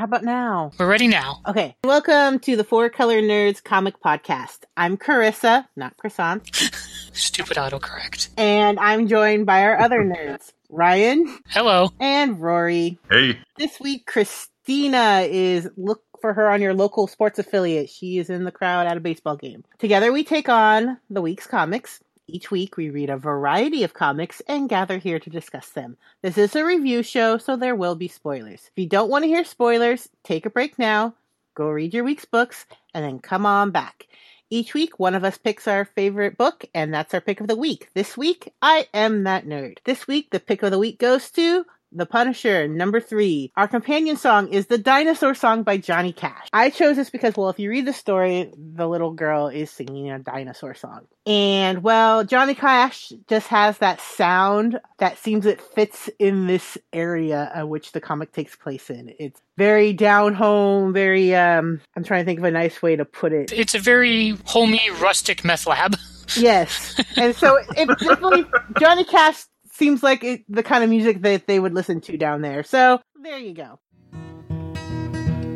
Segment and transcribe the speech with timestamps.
[0.00, 0.70] How about now?
[0.78, 1.42] We're ready now.
[1.46, 1.76] Okay.
[1.84, 4.60] Welcome to the Four Color Nerds Comic Podcast.
[4.74, 6.42] I'm Carissa, not Croissant.
[7.12, 8.30] Stupid autocorrect.
[8.38, 11.38] And I'm joined by our other nerds, Ryan.
[11.48, 11.90] Hello.
[12.00, 12.98] And Rory.
[13.10, 13.40] Hey.
[13.58, 17.90] This week, Christina is look for her on your local sports affiliate.
[17.90, 19.64] She is in the crowd at a baseball game.
[19.78, 22.00] Together, we take on the week's comics.
[22.32, 25.96] Each week, we read a variety of comics and gather here to discuss them.
[26.22, 28.70] This is a review show, so there will be spoilers.
[28.70, 31.14] If you don't want to hear spoilers, take a break now,
[31.54, 34.06] go read your week's books, and then come on back.
[34.48, 37.56] Each week, one of us picks our favorite book, and that's our pick of the
[37.56, 37.88] week.
[37.94, 39.78] This week, I am that nerd.
[39.82, 43.52] This week, the pick of the week goes to the Punisher, number three.
[43.56, 46.48] Our companion song is The Dinosaur Song by Johnny Cash.
[46.52, 50.10] I chose this because, well, if you read the story, the little girl is singing
[50.10, 51.06] a dinosaur song.
[51.26, 57.50] And, well, Johnny Cash just has that sound that seems it fits in this area
[57.54, 59.12] of which the comic takes place in.
[59.18, 63.04] It's very down home, very, um, I'm trying to think of a nice way to
[63.04, 63.52] put it.
[63.52, 65.96] It's a very homey, rustic meth lab.
[66.36, 67.00] Yes.
[67.16, 68.46] And so it definitely,
[68.80, 69.42] Johnny Cash
[69.80, 72.62] seems like it, the kind of music that they would listen to down there.
[72.62, 73.78] So there you go.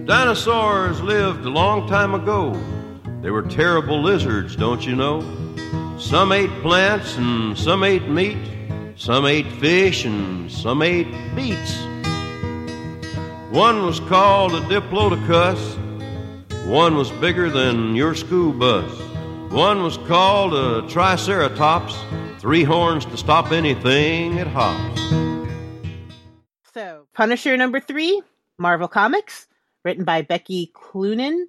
[0.06, 2.58] Dinosaurs lived a long time ago.
[3.20, 5.20] They were terrible lizards, don't you know?
[5.98, 8.38] Some ate plants and some ate meat.
[8.96, 11.76] Some ate fish and some ate beets.
[13.50, 15.60] One was called a Diplodocus.
[16.66, 18.90] One was bigger than your school bus.
[19.52, 21.94] One was called a Triceratops.
[22.44, 25.00] Three horns to stop anything it hops.
[26.74, 28.20] So, Punisher number three,
[28.58, 29.48] Marvel Comics,
[29.82, 31.48] written by Becky Cloonan,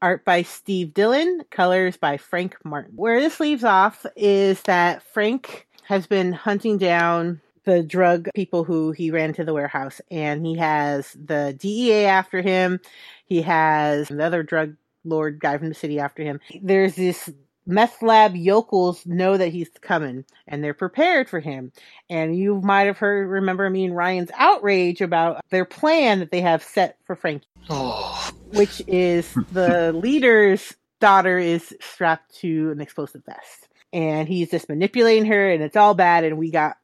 [0.00, 2.92] art by Steve Dillon, colors by Frank Martin.
[2.96, 8.92] Where this leaves off is that Frank has been hunting down the drug people who
[8.92, 12.80] he ran to the warehouse, and he has the DEA after him.
[13.26, 16.40] He has another drug lord guy from the city after him.
[16.62, 17.30] There's this
[17.66, 21.72] meth lab yokels know that he's coming and they're prepared for him.
[22.08, 26.40] And you might have heard, remember me and Ryan's outrage about their plan that they
[26.40, 33.24] have set for Frankie, Oh, which is the leader's daughter is strapped to an explosive
[33.24, 33.68] vest.
[33.92, 36.24] And he's just manipulating her and it's all bad.
[36.24, 36.76] And we got,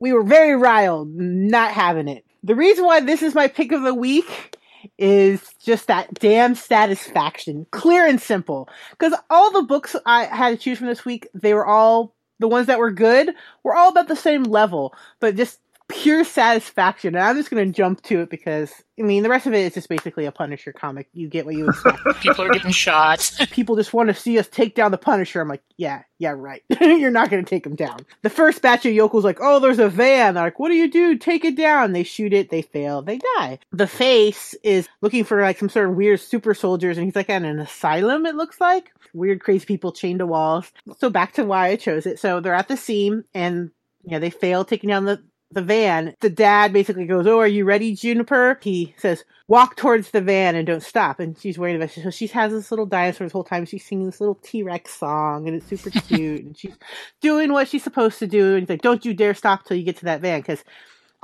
[0.00, 2.24] we were very riled, not having it.
[2.42, 4.56] The reason why this is my pick of the week
[4.98, 7.66] is just that damn satisfaction.
[7.70, 8.68] Clear and simple.
[8.90, 12.48] Because all the books I had to choose from this week, they were all, the
[12.48, 13.30] ones that were good,
[13.62, 14.94] were all about the same level.
[15.20, 17.14] But just pure satisfaction.
[17.14, 19.58] And I'm just going to jump to it because, I mean, the rest of it
[19.58, 21.08] is just basically a Punisher comic.
[21.12, 21.98] You get what you expect.
[22.20, 23.30] people are getting shot.
[23.50, 25.40] People just want to see us take down the Punisher.
[25.40, 26.62] I'm like, yeah, yeah, right.
[26.80, 27.98] You're not going to take him down.
[28.22, 30.34] The first batch of yokels like, oh, there's a van.
[30.34, 31.16] They're like, what do you do?
[31.18, 31.92] Take it down.
[31.92, 32.50] They shoot it.
[32.50, 33.02] They fail.
[33.02, 33.58] They die.
[33.72, 37.30] The face is looking for like some sort of weird super soldiers, and he's like
[37.30, 38.26] at an asylum.
[38.26, 40.72] It looks like weird, crazy people chained to walls.
[40.98, 42.18] So back to why I chose it.
[42.18, 43.70] So they're at the scene, and
[44.04, 45.22] you know they fail taking down the
[45.54, 46.14] the van.
[46.20, 50.54] The dad basically goes, "Oh, are you ready, Juniper?" He says, "Walk towards the van
[50.56, 53.32] and don't stop." And she's wearing a vest, so she has this little dinosaur this
[53.32, 53.64] whole time.
[53.64, 56.44] She's singing this little T Rex song, and it's super cute.
[56.44, 56.76] and she's
[57.20, 58.52] doing what she's supposed to do.
[58.52, 60.64] And he's like, "Don't you dare stop till you get to that van," because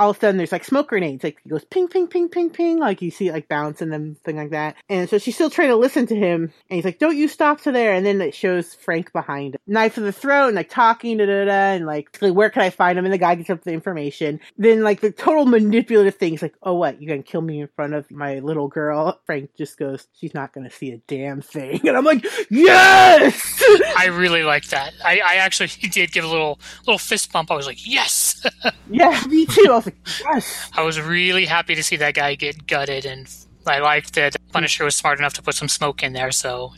[0.00, 1.22] all of a sudden there's like smoke grenades.
[1.22, 2.78] Like he goes ping, ping, ping, ping, ping.
[2.78, 4.77] Like you see it, like bouncing them, thing like that.
[4.88, 6.53] And so she's still trying to listen to him.
[6.71, 7.93] And he's like, don't you stop to there.
[7.93, 9.61] And then it shows Frank behind him.
[9.66, 11.53] Knife to the throat and like talking, da da da.
[11.75, 13.05] And like, like, where can I find him?
[13.05, 14.41] And the guy gets up the information.
[14.56, 17.00] Then like the total manipulative things like, oh, what?
[17.00, 19.21] You're going to kill me in front of my little girl?
[19.27, 21.81] Frank just goes, she's not going to see a damn thing.
[21.91, 23.62] And I'm like, yes!
[23.97, 24.93] I really like that.
[25.05, 27.50] I, I actually did give a little little fist bump.
[27.50, 28.47] I was like, yes.
[28.91, 29.67] yeah, me too.
[29.69, 29.89] I was like,
[30.24, 30.70] yes.
[30.76, 33.28] I was really happy to see that guy get gutted, and
[33.66, 36.72] I liked that Punisher was smart enough to put some smoke in there, so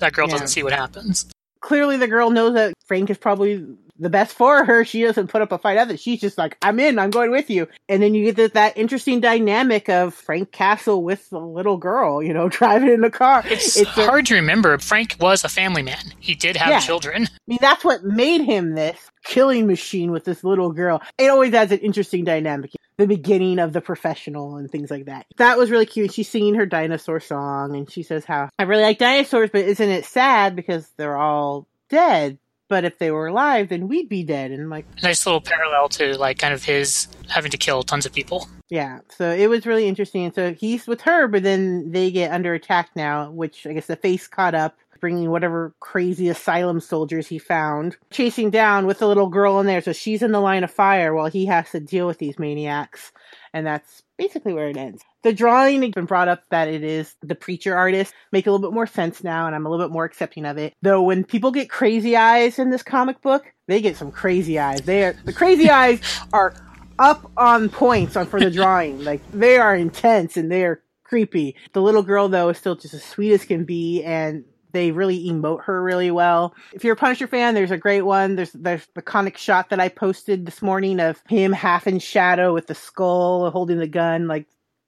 [0.00, 0.32] that girl Yeah.
[0.34, 1.26] doesn't see what happens.
[1.60, 3.66] clearly the girl knows that Frank is probably
[3.98, 4.84] the best for her.
[4.84, 5.96] She doesn't put up a fight either.
[5.96, 7.66] She's just like, I'm in, I'm going with you.
[7.88, 12.22] And then you get that, that interesting dynamic of Frank Castle with the little girl,
[12.22, 13.42] you know, driving in the car.
[13.46, 14.76] It's, a- hard to remember.
[14.78, 16.12] Frank was a family man.
[16.20, 16.80] He did have Yeah.
[16.80, 17.24] children.
[17.24, 21.02] I mean, that's what made him this killing machine with this little girl.
[21.18, 22.70] It always has an interesting dynamic.
[22.98, 25.26] The beginning of the professional and things like that.
[25.36, 26.12] That was really cute.
[26.14, 29.88] She's singing her dinosaur song and she says how I really like dinosaurs, but isn't
[29.90, 32.38] it sad because they're all dead?
[32.68, 34.50] But if they were alive, then we'd be dead.
[34.50, 38.12] And like, Nice little parallel to like kind of his having to kill tons of
[38.12, 38.48] people.
[38.68, 40.32] Yeah, so it was really interesting.
[40.32, 43.96] So he's with her, but then they get under attack now, which I guess the
[43.96, 49.28] face caught up bringing whatever crazy asylum soldiers he found, chasing down with the little
[49.28, 49.80] girl in there.
[49.80, 53.12] So she's in the line of fire while he has to deal with these maniacs.
[53.56, 55.02] And that's basically where it ends.
[55.22, 58.12] The drawing has been brought up that it is the preacher artist.
[58.30, 60.58] Make a little bit more sense now, and I'm a little bit more accepting of
[60.58, 60.74] it.
[60.82, 64.82] Though when people get crazy eyes in this comic book, they get some crazy eyes.
[64.82, 66.02] They are the crazy eyes
[66.34, 66.54] are
[66.98, 69.02] up on points on for the drawing.
[69.02, 71.56] Like they are intense and they are creepy.
[71.72, 74.44] The little girl though is still just as sweet as can be and
[74.76, 76.54] they really emote her really well.
[76.74, 78.36] If you're a Punisher fan, there's a great one.
[78.36, 82.52] There's there's the conic shot that I posted this morning of him half in shadow
[82.52, 84.46] with the skull holding the gun, like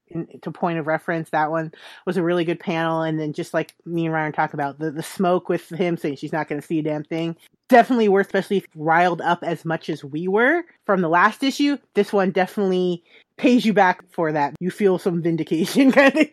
[0.08, 1.30] in, to point of reference.
[1.30, 1.72] That one
[2.04, 3.00] was a really good panel.
[3.00, 6.16] And then just like me and Ryan talk about the the smoke with him saying
[6.16, 7.34] she's not going to see a damn thing.
[7.70, 11.78] Definitely worth, especially riled up as much as we were from the last issue.
[11.94, 13.02] This one definitely
[13.38, 14.54] pays you back for that.
[14.60, 16.26] You feel some vindication kind of.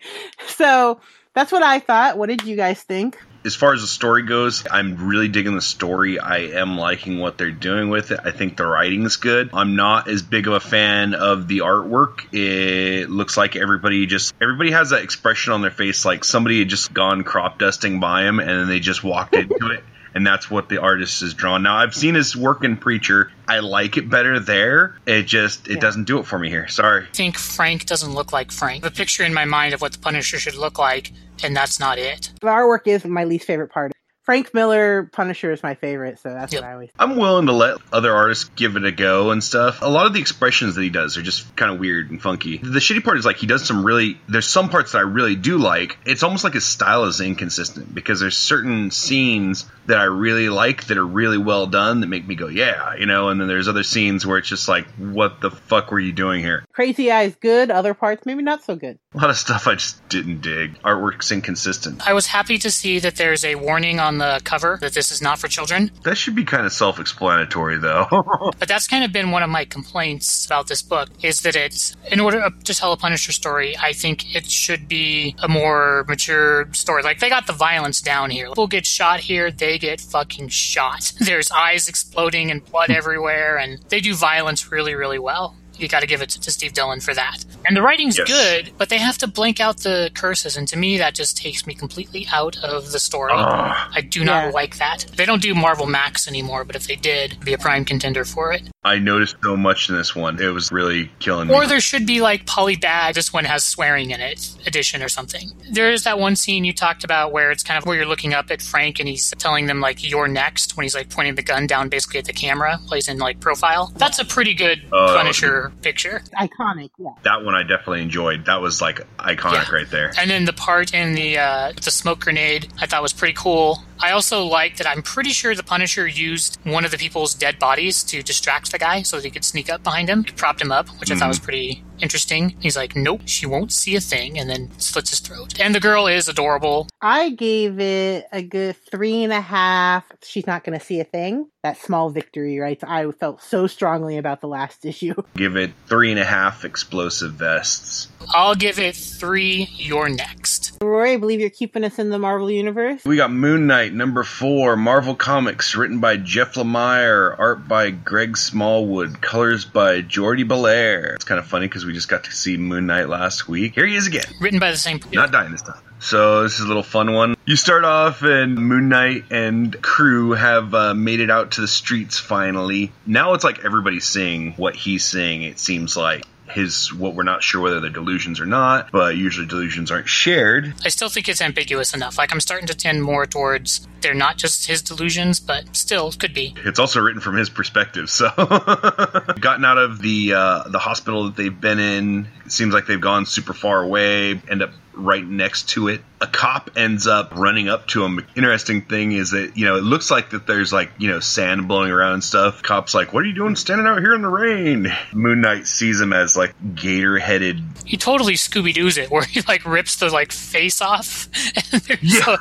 [0.46, 1.00] So
[1.34, 2.18] that's what I thought.
[2.18, 3.18] What did you guys think?
[3.46, 6.20] As far as the story goes, I'm really digging the story.
[6.20, 8.20] I am liking what they're doing with it.
[8.24, 9.52] I think the writing is good.
[9.54, 12.34] I'm not as big of a fan of the artwork.
[12.34, 16.70] It looks like everybody just everybody has that expression on their face like somebody had
[16.70, 19.84] just gone crop dusting by them and then they just walked into it.
[20.16, 21.62] And that's what the artist has drawn.
[21.62, 23.32] Now I've seen his work in Preacher.
[23.50, 24.96] I like it better there.
[25.06, 25.80] It just it Yeah.
[25.82, 26.68] doesn't do it for me here.
[26.70, 27.04] Sorry.
[27.04, 28.82] I think Frank doesn't look like Frank.
[28.84, 31.12] The picture in my mind of what the Punisher should look like,
[31.44, 32.32] and that's not it.
[32.40, 33.92] The artwork is my least favorite part.
[34.26, 36.62] Frank Miller Punisher is my favorite, so that's Yep.
[36.64, 36.90] what I always.
[36.98, 39.82] I'm willing to let other artists give it a go and stuff.
[39.84, 42.58] A lot of the expressions that he does are just kind of weird and funky.
[42.58, 45.36] The shitty part is like he does some really there's some parts that I really
[45.36, 45.98] do like.
[46.06, 50.86] It's almost like his style is inconsistent because there's certain scenes that I really like
[50.88, 53.68] that are really well done that make me go, "Yeah," you know, and then there's
[53.68, 57.36] other scenes where it's just like, "What the fuck were you doing here?" Crazy Eyes
[57.40, 58.98] good, other parts maybe not so good.
[59.14, 60.82] A lot of stuff I just didn't dig.
[60.82, 62.02] Artwork's inconsistent.
[62.08, 65.22] I was happy to see that there's a warning on the cover that this is
[65.22, 65.92] not for children.
[66.04, 68.08] That should be kind of self-explanatory though.
[68.60, 71.96] But that's kind of been one of my complaints about this book is that it's
[72.12, 76.68] in order to tell a Punisher story, I think it should be a more mature
[76.74, 77.04] story.
[77.04, 78.48] Like they got the violence down here.
[78.48, 81.14] People get shot here, they get fucking shot.
[81.20, 82.98] There's eyes exploding and blood hmm.
[82.98, 85.56] everywhere and they do violence really really well.
[85.78, 87.44] You got to give it to Steve Dillon for that.
[87.66, 88.28] And the writing's Yes.
[88.28, 91.66] good, but they have to blink out the curses, and to me, that just takes
[91.68, 93.34] me completely out of the story.
[93.36, 93.92] Ugh.
[93.94, 94.50] I do not Yeah.
[94.52, 95.06] like that.
[95.16, 98.26] They don't do Marvel Max anymore, but if they did, I'd be a prime contender
[98.26, 98.64] for it.
[98.86, 100.40] I noticed so much in this one.
[100.40, 101.56] It was really killing me.
[101.56, 105.52] Or there should be like polybag, this one has swearing in it, edition or something.
[105.72, 108.36] There is that one scene you talked about where it's kind of where you're looking
[108.36, 111.42] up at Frank and he's telling them like you're next when he's like pointing the
[111.42, 113.92] gun down basically at the camera, plays in like profile.
[113.98, 116.22] That's a pretty good Oh, that was Punisher picture.
[116.40, 117.10] Iconic, yeah.
[117.24, 118.46] that one I definitely enjoyed.
[118.46, 119.76] That was like iconic Yeah.
[119.76, 120.14] right there.
[120.20, 123.80] And then the part in the uh, the smoke grenade I thought was pretty cool.
[124.00, 127.58] I also like that I'm pretty sure the Punisher used one of the people's dead
[127.60, 130.24] bodies to distract the guy so that he could sneak up behind him.
[130.24, 131.46] Propped him up, which I thought was mm-hmm.
[131.46, 132.56] pretty interesting.
[132.60, 135.60] He's like, nope, she won't see a thing, and then slits his throat.
[135.60, 136.88] And the girl is adorable.
[137.02, 140.06] I gave it a good three and a half.
[140.24, 141.50] She's not going to see a thing.
[141.64, 142.82] That small victory, right?
[142.84, 145.16] I felt so strongly about the last issue.
[145.36, 148.08] Give it three and a half explosive vests.
[148.34, 149.70] I'll give it three.
[149.76, 150.78] You're next.
[150.82, 153.04] Roy, I believe you're keeping us in the Marvel universe.
[153.06, 158.38] We got Moon Knight number four, Marvel Comics, written by Jeff Lemire, art by Greg
[158.38, 161.16] Smallwood, colors by Jordie Bellaire.
[161.16, 163.76] It's kind of funny because we just got to see Moon Knight last week.
[163.76, 164.26] Here he is again.
[164.40, 165.00] Written by the same.
[165.14, 165.80] Not dying this time.
[166.00, 167.36] So this is a little fun one.
[167.46, 171.68] You start off, and Moon Knight and crew have uh, made it out to the
[171.68, 172.92] streets finally.
[173.06, 175.44] Now it's like everybody's seeing what he's seeing.
[175.44, 179.48] It seems like his what we're not sure whether they're delusions or not, but usually
[179.48, 180.74] delusions aren't shared.
[180.84, 182.18] I still think it's ambiguous enough.
[182.18, 186.34] Like I'm starting to tend more towards they're not just his delusions, but still could
[186.34, 186.54] be.
[186.58, 188.10] It's also written from his perspective.
[188.10, 188.30] So,
[189.40, 193.02] gotten out of the uh, the hospital that they've been in, it seems like they've
[193.02, 194.40] gone super far away.
[194.48, 196.02] End up right next to it.
[196.22, 198.26] A cop ends up running up to him.
[198.36, 201.68] Interesting thing is that you know it looks like that there's like you know sand
[201.68, 202.64] blowing around and stuff.
[202.64, 206.00] Cop's like, "What are you doing standing out here in the rain?" Moon Knight sees
[206.02, 207.62] him as like gator headed.
[207.86, 211.28] He totally Scooby Doo's it, where he like rips the like face off,
[211.74, 212.36] and Yeah.
[212.36, 212.38] a,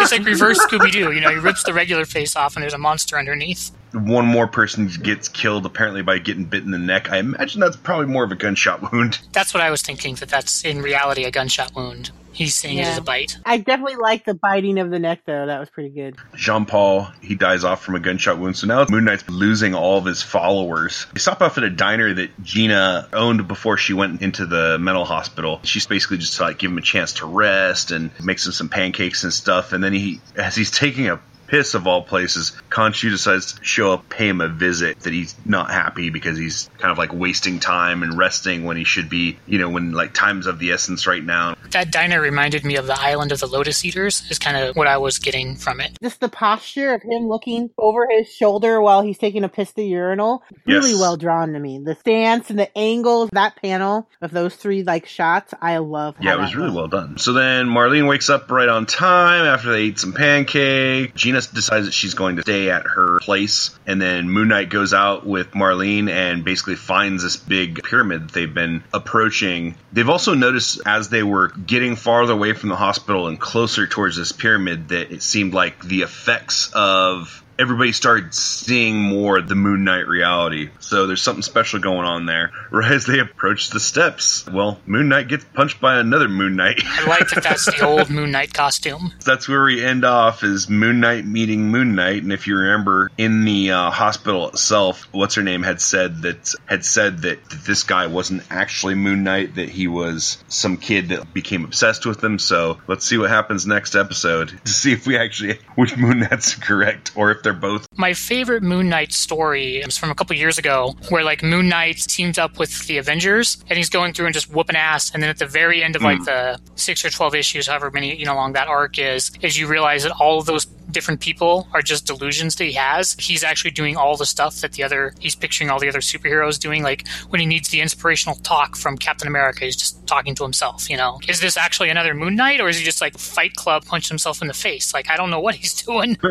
[0.00, 1.12] it's like reverse Scooby Doo.
[1.12, 3.70] You know, he rips the regular face off, and there's a monster underneath.
[3.94, 7.10] One more person gets killed apparently by getting bit in the neck.
[7.12, 9.18] I imagine that's probably more of a gunshot wound.
[9.32, 10.14] That's what I was thinking.
[10.16, 12.10] That that's in reality a gunshot wound.
[12.32, 12.88] He's saying it Yeah.
[12.88, 13.38] as a bite.
[13.46, 15.46] I definitely like the biting of the neck though.
[15.46, 16.16] That was pretty good.
[16.34, 18.56] Jean Paul, he dies off from a gunshot wound.
[18.56, 21.06] So now Moon Knight's losing all of his followers.
[21.12, 25.04] They stop off at a diner that Gina owned before she went into the mental
[25.04, 25.60] hospital.
[25.62, 28.68] She's basically just to like give him a chance to rest and makes him some
[28.68, 29.72] pancakes and stuff.
[29.72, 31.20] And then he, as he's taking a
[31.54, 34.98] piss of all places, Khonshu decides to show up, pay him a visit.
[35.00, 38.82] That he's not happy because he's kind of like wasting time and resting when he
[38.82, 41.54] should be, you know, when like time's of the essence right now.
[41.70, 44.86] That diner reminded me of the island of the Lotus Eaters, is kind of what
[44.88, 45.96] I was getting from it.
[46.02, 49.76] Just the posture of him looking over his shoulder while he's taking a piss to
[49.76, 51.00] the urinal, really Yes.
[51.00, 51.78] well drawn to me.
[51.78, 56.16] The stance and the angles, that panel of those three like shots, I love.
[56.20, 56.92] Yeah, it was really looked.
[56.92, 57.18] well done.
[57.18, 61.14] So then Marlene wakes up right on time after they eat some pancake.
[61.14, 63.76] Gina decides that she's going to stay at her place.
[63.86, 68.52] And then Moon Knight goes out with Marlene and basically finds this big pyramid they've
[68.52, 69.74] been approaching.
[69.92, 74.16] They've also noticed as they were getting farther away from the hospital and closer towards
[74.16, 79.84] this pyramid that it seemed like the effects of everybody started seeing more the Moon
[79.84, 80.70] Knight reality.
[80.80, 82.50] So there's something special going on there.
[82.74, 86.80] Right as they approach the steps, well, Moon Knight gets punched by another Moon Knight.
[86.84, 89.12] I like that that's the old Moon Knight costume.
[89.24, 92.22] That's where we end off is Moon Knight meeting Moon Knight.
[92.22, 96.54] And if you remember in the uh, hospital itself, what's her name had said that
[96.66, 101.10] had said that, that this guy wasn't actually Moon Knight, that he was some kid
[101.10, 102.38] that became obsessed with him.
[102.38, 106.54] So let's see what happens next episode to see if we actually which Moon Knight's
[106.54, 107.86] correct or if they're both.
[107.96, 111.98] My favorite Moon Knight story is from a couple years ago, where like Moon Knight
[111.98, 115.12] teams up with the Avengers, and he's going through and just whooping ass.
[115.14, 116.24] And then at the very end of like hmm.
[116.24, 119.68] the six or twelve issues, however many you know long that arc is, is you
[119.68, 123.14] realize that all of those different people are just delusions that he has.
[123.18, 126.58] He's actually doing all the stuff that the other he's picturing all the other superheroes
[126.58, 126.82] doing.
[126.82, 130.88] Like when he needs the inspirational talk from Captain America, he's just talking to himself.
[130.88, 133.84] You know, is this actually another Moon Knight, or is he just like Fight Club
[133.84, 134.94] punched himself in the face?
[134.94, 136.16] Like I don't know what he's doing.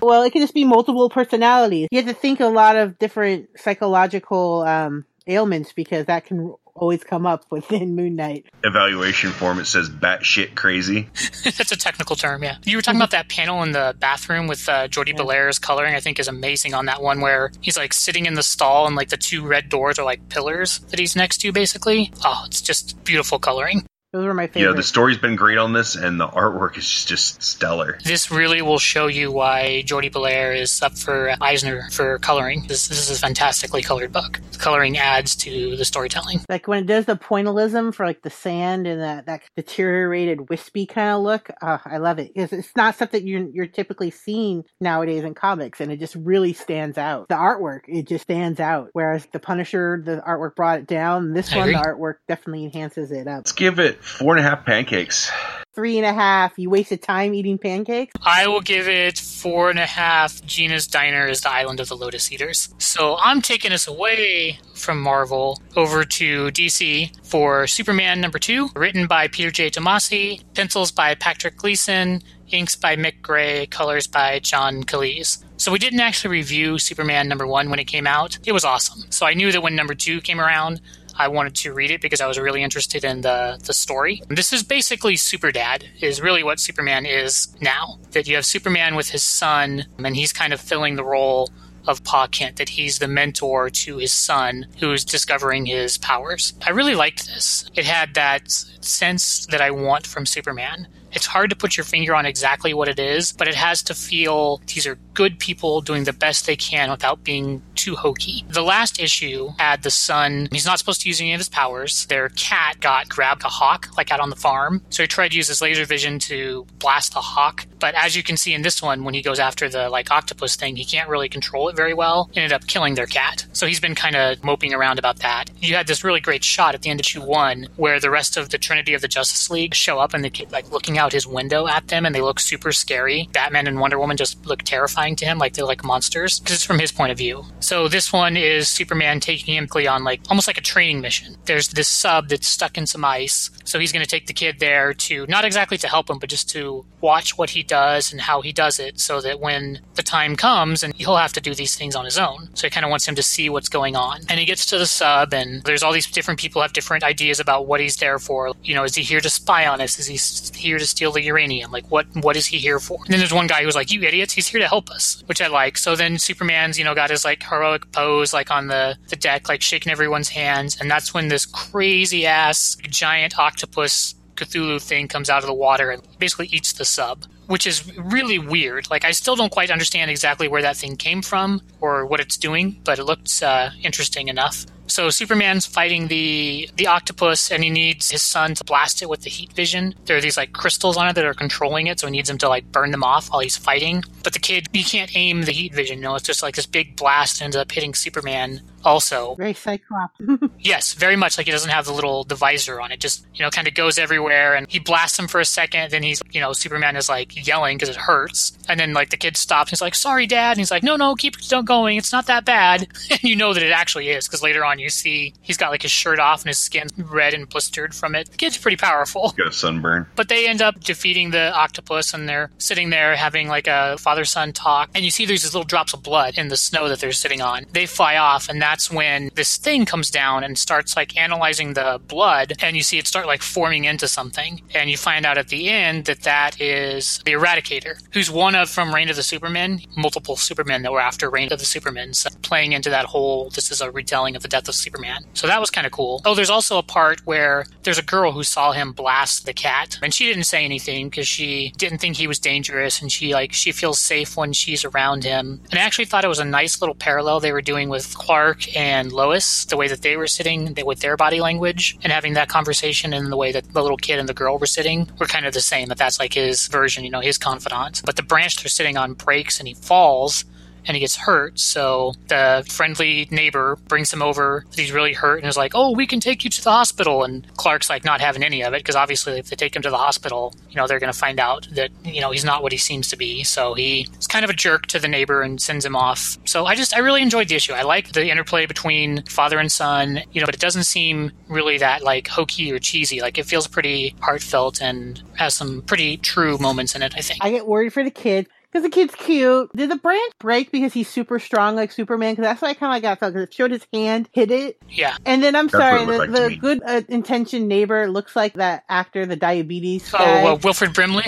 [0.00, 1.88] Well, it could just be multiple personalities.
[1.90, 7.04] You have to think a lot of different psychological um, ailments because that can always
[7.04, 8.46] come up within Moon Knight.
[8.62, 11.08] Evaluation form it says batshit crazy.
[11.44, 12.56] That's a technical term, yeah.
[12.64, 15.94] You were talking about that panel in the bathroom with uh, Jordie Bellaire's coloring.
[15.94, 18.96] I think is amazing on that one where he's like sitting in the stall and
[18.96, 22.12] like the two red doors are like pillars that he's next to, basically.
[22.24, 23.86] Oh, it's just beautiful coloring.
[24.14, 24.70] Those were my favorite.
[24.70, 27.98] Yeah, the story's been great on this, and the artwork is just, just stellar.
[28.04, 32.64] This really will show you why Jordie Bellaire is up for Eisner for coloring.
[32.68, 34.38] This, this is a fantastically colored book.
[34.52, 36.42] The coloring adds to the storytelling.
[36.48, 40.86] like when it does the pointillism for like the sand and that, that deteriorated wispy
[40.86, 44.10] kind of look uh, i love it it's, it's not stuff that you're, you're typically
[44.10, 48.60] seeing nowadays in comics and it just really stands out the artwork it just stands
[48.60, 52.64] out whereas the punisher the artwork brought it down this I one the artwork definitely
[52.64, 55.30] enhances it up Let's give it four and a half pancakes.
[55.74, 59.78] three and a half you wasted time eating pancakes I will give it four and
[59.78, 60.40] a half.
[60.46, 62.72] Gina's Diner is the island of the Lotus Eaters.
[62.78, 69.06] So I'm taking us away from Marvel over to DC for Superman number two, written
[69.06, 69.68] by Peter J.
[69.70, 75.42] Tomasi, pencils by Patrick Gleason, inks by Mick Gray, colors by John Kalisz.
[75.56, 78.38] So we didn't actually review Superman number one when it came out.
[78.46, 79.10] It was awesome.
[79.10, 80.80] So I knew that when number two came around,
[81.16, 84.22] I wanted to read it because I was really interested in the the story.
[84.28, 87.98] This is basically Super Dad is really what Superman is now.
[88.12, 91.50] That you have Superman with his son and he's kind of filling the role
[91.86, 96.54] of Pa Kent, that he's the mentor to his son who's discovering his powers.
[96.66, 97.70] I really liked this.
[97.74, 100.88] It had that sense that I want from Superman.
[101.12, 103.94] It's hard to put your finger on exactly what it is, but it has to
[103.94, 108.44] feel these are good people doing the best they can without being too hokey.
[108.48, 112.06] The last issue had the son, he's not supposed to use any of his powers.
[112.06, 114.82] Their cat got grabbed a hawk, like out on the farm.
[114.90, 117.66] So he tried to use his laser vision to blast the hawk.
[117.78, 120.56] But as you can see in this one, when he goes after the like octopus
[120.56, 122.30] thing, he can't really control it very well.
[122.34, 123.46] Ended up killing their cat.
[123.52, 125.50] So he's been kind of moping around about that.
[125.60, 128.36] You had this really great shot at the end of issue one where the rest
[128.36, 131.12] of the Trinity of the Justice League show up and they keep like looking out
[131.12, 133.28] his window at them and they look super scary.
[133.32, 136.64] Batman and Wonder Woman just look terrifying to him, like they're like monsters, because it's
[136.64, 137.44] from his point of view.
[137.64, 141.36] So this one is Superman taking him on like almost like a training mission.
[141.46, 144.58] There's this sub that's stuck in some ice, so he's going to take the kid
[144.58, 148.20] there to not exactly to help him, but just to watch what he does and
[148.20, 151.54] how he does it, so that when the time comes and he'll have to do
[151.54, 152.50] these things on his own.
[152.54, 154.20] So he kind of wants him to see what's going on.
[154.28, 157.40] And he gets to the sub, and there's all these different people have different ideas
[157.40, 158.52] about what he's there for.
[158.62, 159.98] You know, is he here to spy on us?
[159.98, 161.72] Is he here to steal the uranium?
[161.72, 162.98] Like, what what is he here for?
[163.04, 164.34] And then there's one guy who's like, "You idiots!
[164.34, 165.78] He's here to help us," which I like.
[165.78, 169.48] So then Superman's, you know, got his like heroic pose, like on the the deck,
[169.48, 175.30] like shaking everyone's hands, and that's when this crazy ass giant octopus Cthulhu thing comes
[175.30, 178.90] out of the water and basically eats the sub, which is really weird.
[178.90, 182.36] Like, I still don't quite understand exactly where that thing came from or what it's
[182.36, 184.66] doing, but it looks uh, interesting enough.
[184.86, 189.22] So Superman's fighting the the octopus, and he needs his son to blast it with
[189.22, 189.94] the heat vision.
[190.04, 192.38] There are these like crystals on it that are controlling it, so he needs him
[192.38, 194.04] to like burn them off while he's fighting.
[194.22, 195.98] But the kid, he can't aim the heat vision.
[195.98, 198.62] You know, it's just like this big blast ends up hitting Superman.
[198.84, 200.20] Also, Very Cyclops.
[200.60, 203.00] yes, very much like he doesn't have the little divisor on it.
[203.00, 205.90] Just you know, kind of goes everywhere, and he blasts him for a second.
[205.90, 209.16] Then he's you know, Superman is like yelling because it hurts, and then like the
[209.16, 209.70] kid stops.
[209.70, 211.96] And he's like, "Sorry, Dad," and he's like, "No, no, keep it going.
[211.96, 214.90] It's not that bad." And you know that it actually is because later on you
[214.90, 218.30] see he's got like his shirt off and his skin's red and blistered from it.
[218.30, 219.34] The kid's pretty powerful.
[219.36, 220.06] Got a sunburn.
[220.16, 224.24] But they end up defeating the octopus and they're sitting there having like a father
[224.24, 224.90] son talk.
[224.94, 227.40] And you see there's these little drops of blood in the snow that they're sitting
[227.40, 227.66] on.
[227.72, 232.00] They fly off, and that's when this thing comes down and starts like analyzing the
[232.06, 232.54] blood.
[232.62, 234.62] And you see it start like forming into something.
[234.74, 238.70] And you find out at the end that that is the Eradicator, who's one of
[238.70, 242.30] from Reign of the Supermen, multiple Supermen that were after Reign of the Supermen, so
[242.42, 245.24] playing into that whole this is a retelling of the death of Superman.
[245.34, 246.22] So that was kind of cool.
[246.24, 249.98] Oh, there's also a part where there's a girl who saw him blast the cat,
[250.02, 253.52] and she didn't say anything because she didn't think he was dangerous, and she like
[253.52, 255.60] she feels safe when she's around him.
[255.70, 258.76] And I actually thought it was a nice little parallel they were doing with Clark
[258.76, 262.48] and Lois, the way that they were sitting with their body language and having that
[262.48, 265.46] conversation, and the way that the little kid and the girl were sitting were kind
[265.46, 265.88] of the same.
[265.88, 268.02] That that's like his version, you know, his confidant.
[268.04, 270.44] But the branch they're sitting on breaks, and he falls
[270.86, 271.58] and he gets hurt.
[271.58, 274.64] So the friendly neighbor brings him over.
[274.74, 277.46] He's really hurt and is like, "Oh, we can take you to the hospital." And
[277.56, 279.98] Clark's like not having any of it because obviously, if they take him to the
[279.98, 282.78] hospital, you know they're going to find out that you know he's not what he
[282.78, 283.44] seems to be.
[283.44, 286.38] So he is kind of a jerk to the neighbor and sends him off.
[286.44, 287.72] So I just I really enjoyed the issue.
[287.72, 290.22] I like the interplay between father and son.
[290.32, 293.20] You know, but it doesn't seem really that like hokey or cheesy.
[293.20, 297.14] Like it feels pretty heartfelt and has some pretty true moments in it.
[297.16, 297.38] I think.
[297.42, 299.70] I get worried for the kid because the kid's cute.
[299.76, 302.32] Did the branch break because he's super strong like Superman?
[302.32, 304.50] Because that's what I kind of like got felt because it showed his hand hit
[304.50, 304.78] it.
[304.90, 305.16] yeah.
[305.24, 308.82] And then I'm That's sorry, the, like the good uh, intentioned neighbor looks like that
[308.88, 310.42] actor, the diabetes Oh, guy.
[310.42, 311.22] uh, Wilfred Brimley.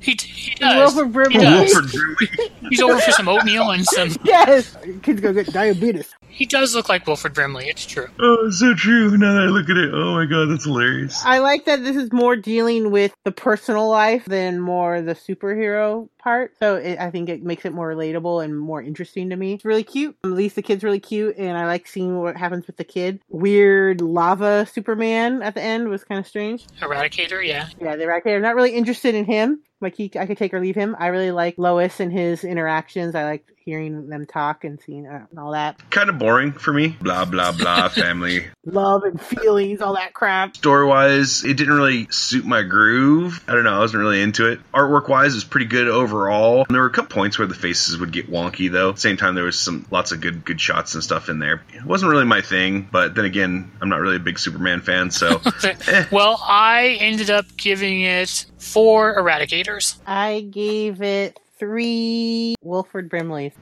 [0.00, 0.94] He, he does.
[0.96, 1.32] Wilford Brimley.
[1.34, 1.72] He does.
[1.74, 2.50] Wilford Brimley.
[2.70, 4.10] He's over for some oatmeal and some.
[4.24, 6.12] yes, kid's gonna get diabetes.
[6.30, 7.68] He does look like Wilfred Brimley.
[7.68, 8.08] It's true.
[8.20, 9.16] Oh, it's so true.
[9.16, 11.22] Now that I look at it, oh my god, that's hilarious.
[11.24, 16.08] I like that this is more dealing with the personal life than more the superhero
[16.18, 16.54] part.
[16.60, 19.54] So it, I think it makes it more relatable and more interesting to me.
[19.54, 20.16] It's really cute.
[20.24, 23.20] At least the kid's really cute, and I like seeing what happens with the kid.
[23.28, 26.66] Weird lava Superman at the end was kind of strange.
[26.80, 27.68] Eradicator, yeah.
[27.80, 28.36] Yeah, they're right there.
[28.36, 29.62] I'm not really interested in him.
[29.80, 30.96] Like he, I could take or leave him.
[30.98, 33.14] I really like Lois and his interactions.
[33.14, 36.72] I like hearing them talk and seeing uh, and all that Kind of boring for
[36.72, 36.88] me.
[36.88, 37.88] Blah blah blah.
[37.98, 38.46] family.
[38.64, 40.56] love and feelings, all that crap.
[40.56, 43.42] Story wise, it didn't really suit my groove.
[43.46, 43.76] I don't know.
[43.76, 44.60] I wasn't really into it.
[44.72, 46.64] Artwork wise, it was pretty good overall.
[46.68, 48.90] There were a couple points where the faces would get wonky though.
[48.90, 51.38] At the same time, there was some lots of good good shots and stuff in
[51.38, 51.62] there.
[51.74, 55.10] It wasn't really my thing, but then again, I'm not really a big Superman fan,
[55.10, 56.06] so eh.
[56.10, 59.98] Well, I ended up giving it four Eradicators.
[60.06, 63.52] I gave it three Wilford Brimleys.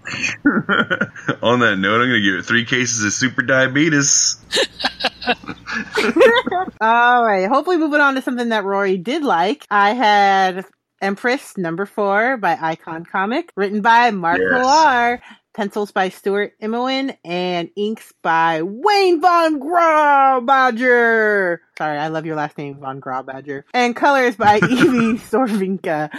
[1.42, 4.36] On that note, I'm going to give it three cases of super diabetes.
[6.80, 7.48] All right.
[7.48, 9.64] Hopefully, moving on to something that Rory did like.
[9.70, 10.64] I had
[11.00, 14.50] Empress number four by Icon Comic, written by Mark Yes.
[14.52, 15.20] Millar,
[15.54, 21.58] pencils by Stuart Immonen, and inks by Wayne Von Grawbadger.
[21.76, 23.64] Sorry, I love your last name, Von Grawbadger.
[23.74, 26.10] And colors by Ive Svorcina.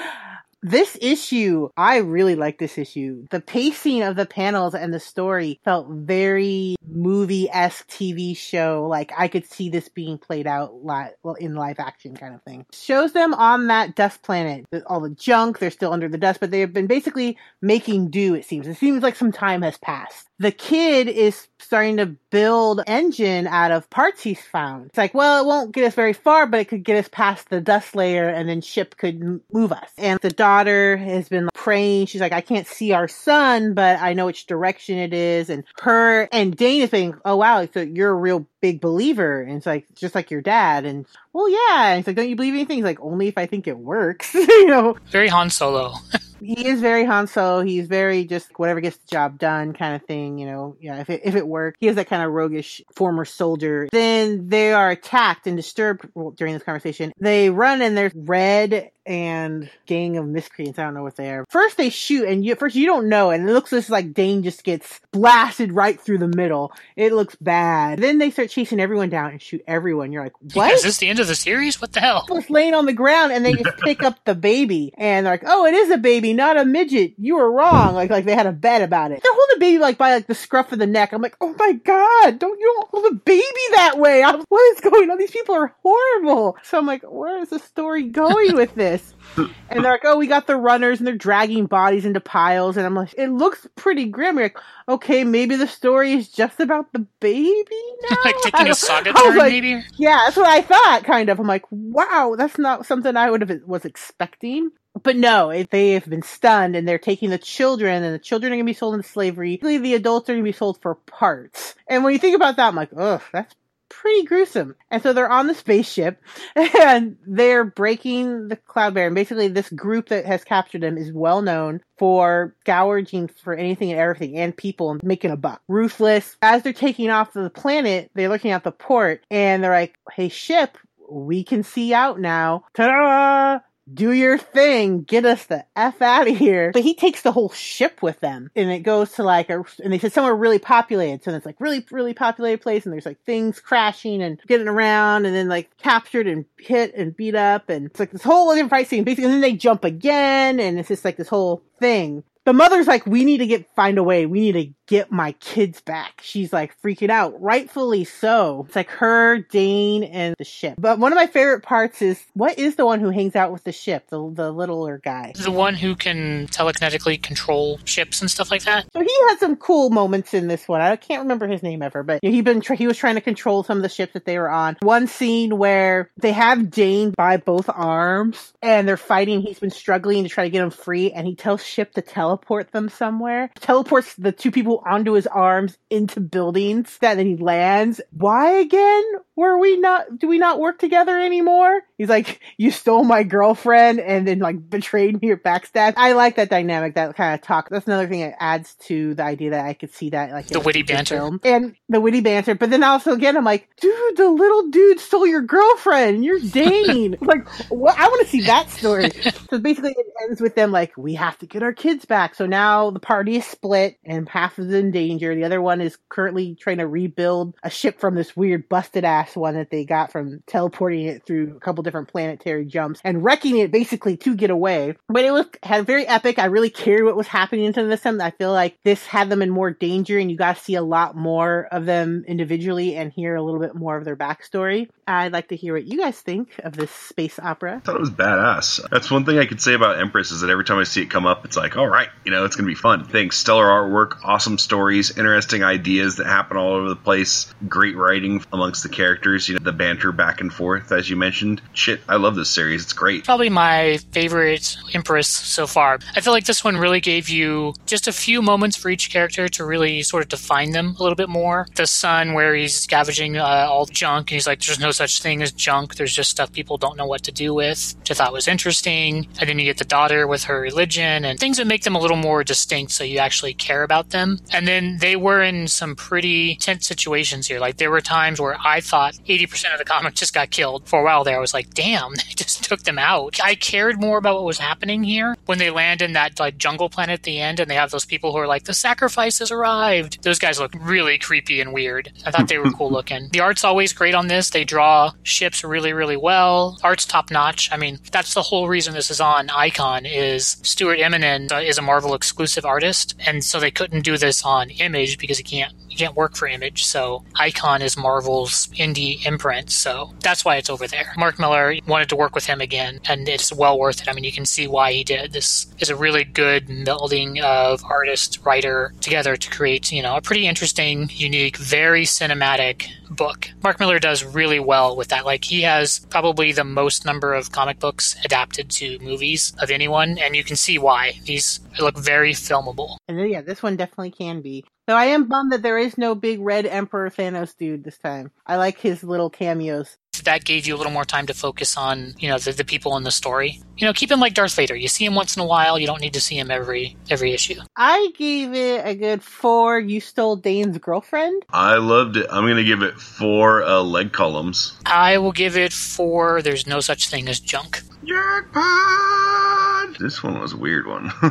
[0.63, 3.25] This issue, I really like this issue.
[3.29, 8.87] The pacing of the panels and the story felt very movie-esque TV show.
[8.89, 12.65] Like I could see this being played out well, in live action kind of thing.
[12.73, 14.65] Shows them on that dust planet.
[14.87, 18.45] All the junk, they're still under the dust, but they've been basically making do, it
[18.45, 18.67] seems.
[18.67, 20.26] It seems like some time has passed.
[20.39, 24.85] The kid is starting to build engine out of parts he's found.
[24.87, 27.49] It's like, well, it won't get us very far, but it could get us past
[27.49, 29.89] the dust layer and then ship could move us.
[29.97, 32.05] And the daughter has been praying.
[32.05, 35.49] She's like, I can't see our son, but I know which direction it is.
[35.49, 39.41] And her and Dane is saying, oh wow, so you're a real big believer.
[39.41, 40.85] And it's like, just like your dad.
[40.85, 41.89] And well, yeah.
[41.89, 42.77] And it's like, don't you believe anything?
[42.77, 44.33] He's like, only if I think it works.
[44.35, 45.95] you know, Very Han Solo.
[46.39, 47.61] he is very Han Solo.
[47.61, 50.37] He's very just whatever gets the job done kind of thing.
[50.37, 50.99] You know, yeah.
[50.99, 53.87] If it if it works, he has that kind of roguish former soldier.
[53.91, 57.11] Then they are attacked and disturbed during this conversation.
[57.19, 60.77] They run and there's red and gang of miscreants.
[60.77, 61.45] I don't know what they are.
[61.49, 64.43] First they shoot, and you, first you don't know, and it looks just like Dane
[64.43, 66.73] just gets blasted right through the middle.
[66.97, 67.99] It looks bad.
[67.99, 70.11] Then they start chasing everyone down and shoot everyone.
[70.11, 70.73] You're like, what?
[70.73, 71.81] Is this the end of the series?
[71.81, 72.25] What the hell?
[72.27, 75.43] Just laying on the ground, and they just pick up the baby, and they're like,
[75.45, 77.13] oh, it is a baby, not a midget.
[77.17, 77.95] You were wrong.
[77.95, 79.21] Like, like they had a bet about it.
[79.21, 81.13] They're holding the baby like by like the scruff of the neck.
[81.13, 83.43] I'm like, oh my god, don't you don't hold a baby
[83.75, 84.23] that way?
[84.23, 85.17] I'm, what is going on?
[85.17, 86.57] These people are horrible.
[86.63, 89.13] So I'm like, where is the story going with this?
[89.37, 92.85] and they're like, oh, we got the runners, and they're dragging bodies into piles, and
[92.85, 94.35] I'm like, it looks pretty grim.
[94.35, 94.57] You're like,
[94.89, 97.65] okay, maybe the story is just about the baby
[98.09, 98.17] now.
[98.23, 99.83] like taking a saga turn, like, maybe?
[99.97, 101.03] yeah, that's what I thought.
[101.03, 101.39] Kind of.
[101.39, 104.71] I'm like, wow, that's not something I would have was expecting.
[105.03, 108.55] But no, they have been stunned, and they're taking the children, and the children are
[108.55, 109.59] going to be sold into slavery.
[109.61, 111.75] The adults are going to be sold for parts.
[111.87, 113.55] And when you think about that, I'm like, ugh, that's
[113.89, 114.75] pretty gruesome.
[114.89, 116.21] And so they're on the spaceship,
[116.55, 119.07] and they're breaking the cloud barrier.
[119.07, 123.91] And basically, this group that has captured them is well known for gouging for anything
[123.91, 125.61] and everything and people and making a buck.
[125.67, 126.37] Ruthless.
[126.41, 130.29] As they're taking off the planet, they're looking at the port, and they're like, "Hey,
[130.29, 130.77] ship."
[131.09, 132.65] We can see out now.
[132.73, 133.59] Ta-da!
[133.93, 136.71] Do your thing, get us the F out of here.
[136.71, 139.93] But he takes the whole ship with them and it goes to like a, and
[139.93, 141.23] they said somewhere really populated.
[141.23, 145.25] So it's like really, really populated place and there's like things crashing and getting around
[145.25, 147.69] and then like captured and hit and beat up.
[147.69, 149.03] And it's like this whole different fight scene.
[149.03, 152.23] Basically, and then they jump again and it's just like this whole thing.
[152.45, 154.25] The mother's like, we need to get, find a way.
[154.25, 156.21] We need to get my kids back.
[156.23, 158.65] She's like freaking out, rightfully so.
[158.67, 160.75] It's like her, Dane, and the ship.
[160.77, 163.63] But one of my favorite parts is what is the one who hangs out with
[163.63, 165.33] the ship, the, the littler guy?
[165.35, 168.87] The one who can telekinetically control ships and stuff like that?
[168.93, 170.81] So he had some cool moments in this one.
[170.81, 173.77] I can't remember his name ever, but he been he was trying to control some
[173.77, 174.77] of the ships that they were on.
[174.81, 179.41] One scene where they have Dane by both arms and they're fighting.
[179.41, 182.71] He's been struggling to try to get him free, and he tells Ship to teleport
[182.71, 183.51] them somewhere.
[183.59, 186.97] Teleports the two people onto his arms into buildings.
[186.99, 188.01] That then he lands.
[188.11, 189.03] Why again?
[189.37, 190.17] Were we not?
[190.19, 191.81] Do we not work together anymore?
[191.97, 195.93] He's like, you stole my girlfriend and then like betrayed me or backstabbed.
[195.95, 197.69] I like that dynamic, that kind of talk.
[197.69, 200.59] That's another thing that adds to the idea that I could see that like The
[200.59, 201.15] witty banter.
[201.17, 201.39] film.
[201.43, 202.55] and the witty banter.
[202.55, 206.25] But then also again, I'm like, dude, the little dude stole your girlfriend.
[206.25, 207.15] You're Dane.
[207.21, 207.97] like, what?
[207.97, 209.11] I want to see that story.
[209.49, 212.33] so basically, it ends with them like, we have to get our kids back.
[212.35, 215.35] So now the party is split, and half is in danger.
[215.35, 219.26] The other one is currently trying to rebuild a ship from this weird busted ass
[219.35, 223.57] one that they got from teleporting it through a couple different planetary jumps and wrecking
[223.57, 224.95] it basically to get away.
[225.09, 226.39] But it was had very epic.
[226.39, 228.05] I really cared what was happening to this.
[228.05, 230.81] I feel like this had them in more danger, and you got to see a
[230.81, 234.87] lot more of them individually and hear a little bit more of their backstory.
[235.07, 237.77] I'd like to hear what you guys think of this space opera.
[237.77, 238.89] I thought it was badass.
[238.89, 241.09] That's one thing I could say about Empress is that every time I see it
[241.09, 243.05] come up, it's like, all right, you know, it's going to be fun.
[243.05, 243.37] Thanks.
[243.37, 248.83] Stellar artwork, awesome stories, interesting ideas that happen all over the place, great writing amongst
[248.83, 251.61] the characters, you know, the banter back and forth, as you mentioned.
[251.71, 252.83] Shit, I love this series.
[252.83, 253.23] It's great.
[253.23, 255.99] Probably my favorite Empress so far.
[256.15, 259.47] I feel like this one really gave you just a few moments for each character
[259.47, 261.67] to really sort of define them a little bit more.
[261.75, 265.41] The son, where he's scavenging uh, all junk, and he's like, there's no such thing
[265.41, 268.33] as junk, there's just stuff people don't know what to do with, which I thought
[268.33, 269.27] was interesting.
[269.39, 271.99] And then you get the daughter with her religion and things that make them a
[271.99, 274.39] little more distinct so you actually care about them.
[274.51, 277.59] And then they were in some pretty tense situations here.
[277.59, 280.87] Like there were times where I thought 80% of the comic just got killed.
[280.87, 283.39] For a while there, I was like, damn, they just took them out.
[283.43, 286.89] I cared more about what was happening here when they land in that like jungle
[286.89, 289.51] planet at the end and they have those people who are like, the sacrifice has
[289.51, 290.23] arrived.
[290.23, 292.11] Those guys look really creepy and weird.
[292.25, 293.29] I thought they were cool looking.
[293.29, 294.49] The art's always great on this.
[294.49, 294.86] They draw
[295.23, 296.79] ships really, really well.
[296.83, 297.69] Art's top notch.
[297.71, 301.81] I mean, that's the whole reason this is on Icon is Stuart Immonen is a
[301.81, 303.15] Marvel exclusive artist.
[303.25, 306.85] And so they couldn't do this on Image because he can't can't work for Image,
[306.85, 311.13] so Icon is Marvel's indie imprint, so that's why it's over there.
[311.17, 314.07] Mark Millar wanted to work with him again, and it's well worth it.
[314.07, 315.33] I mean, you can see why he did.
[315.33, 320.21] This is a really good melding of artist, writer together to create, you know, a
[320.21, 323.49] pretty interesting, unique, very cinematic book.
[323.63, 325.25] Mark Millar does really well with that.
[325.25, 330.17] Like, he has probably the most number of comic books adapted to movies of anyone,
[330.19, 331.13] and you can see why.
[331.25, 332.97] These look very filmable.
[333.07, 334.63] And yeah, this one definitely can be.
[334.87, 338.31] Though I am bummed that there is no big red Emperor Thanos dude this time.
[338.45, 339.97] I like his little cameos.
[340.23, 342.97] That gave you a little more time to focus on, you know, the, the people
[342.97, 343.61] in the story.
[343.77, 344.75] You know, keep him like Darth Vader.
[344.75, 345.77] You see him once in a while.
[345.77, 347.61] You don't need to see him every every issue.
[347.75, 349.79] I gave it a good four.
[349.79, 351.43] You stole Dane's girlfriend.
[351.51, 352.27] I loved it.
[352.31, 354.77] I'm going to give it four uh, leg columns.
[354.85, 356.41] I will give it four.
[356.41, 357.81] There's no such thing as junk.
[358.03, 359.99] Jackpot!
[359.99, 361.09] This one was a weird one.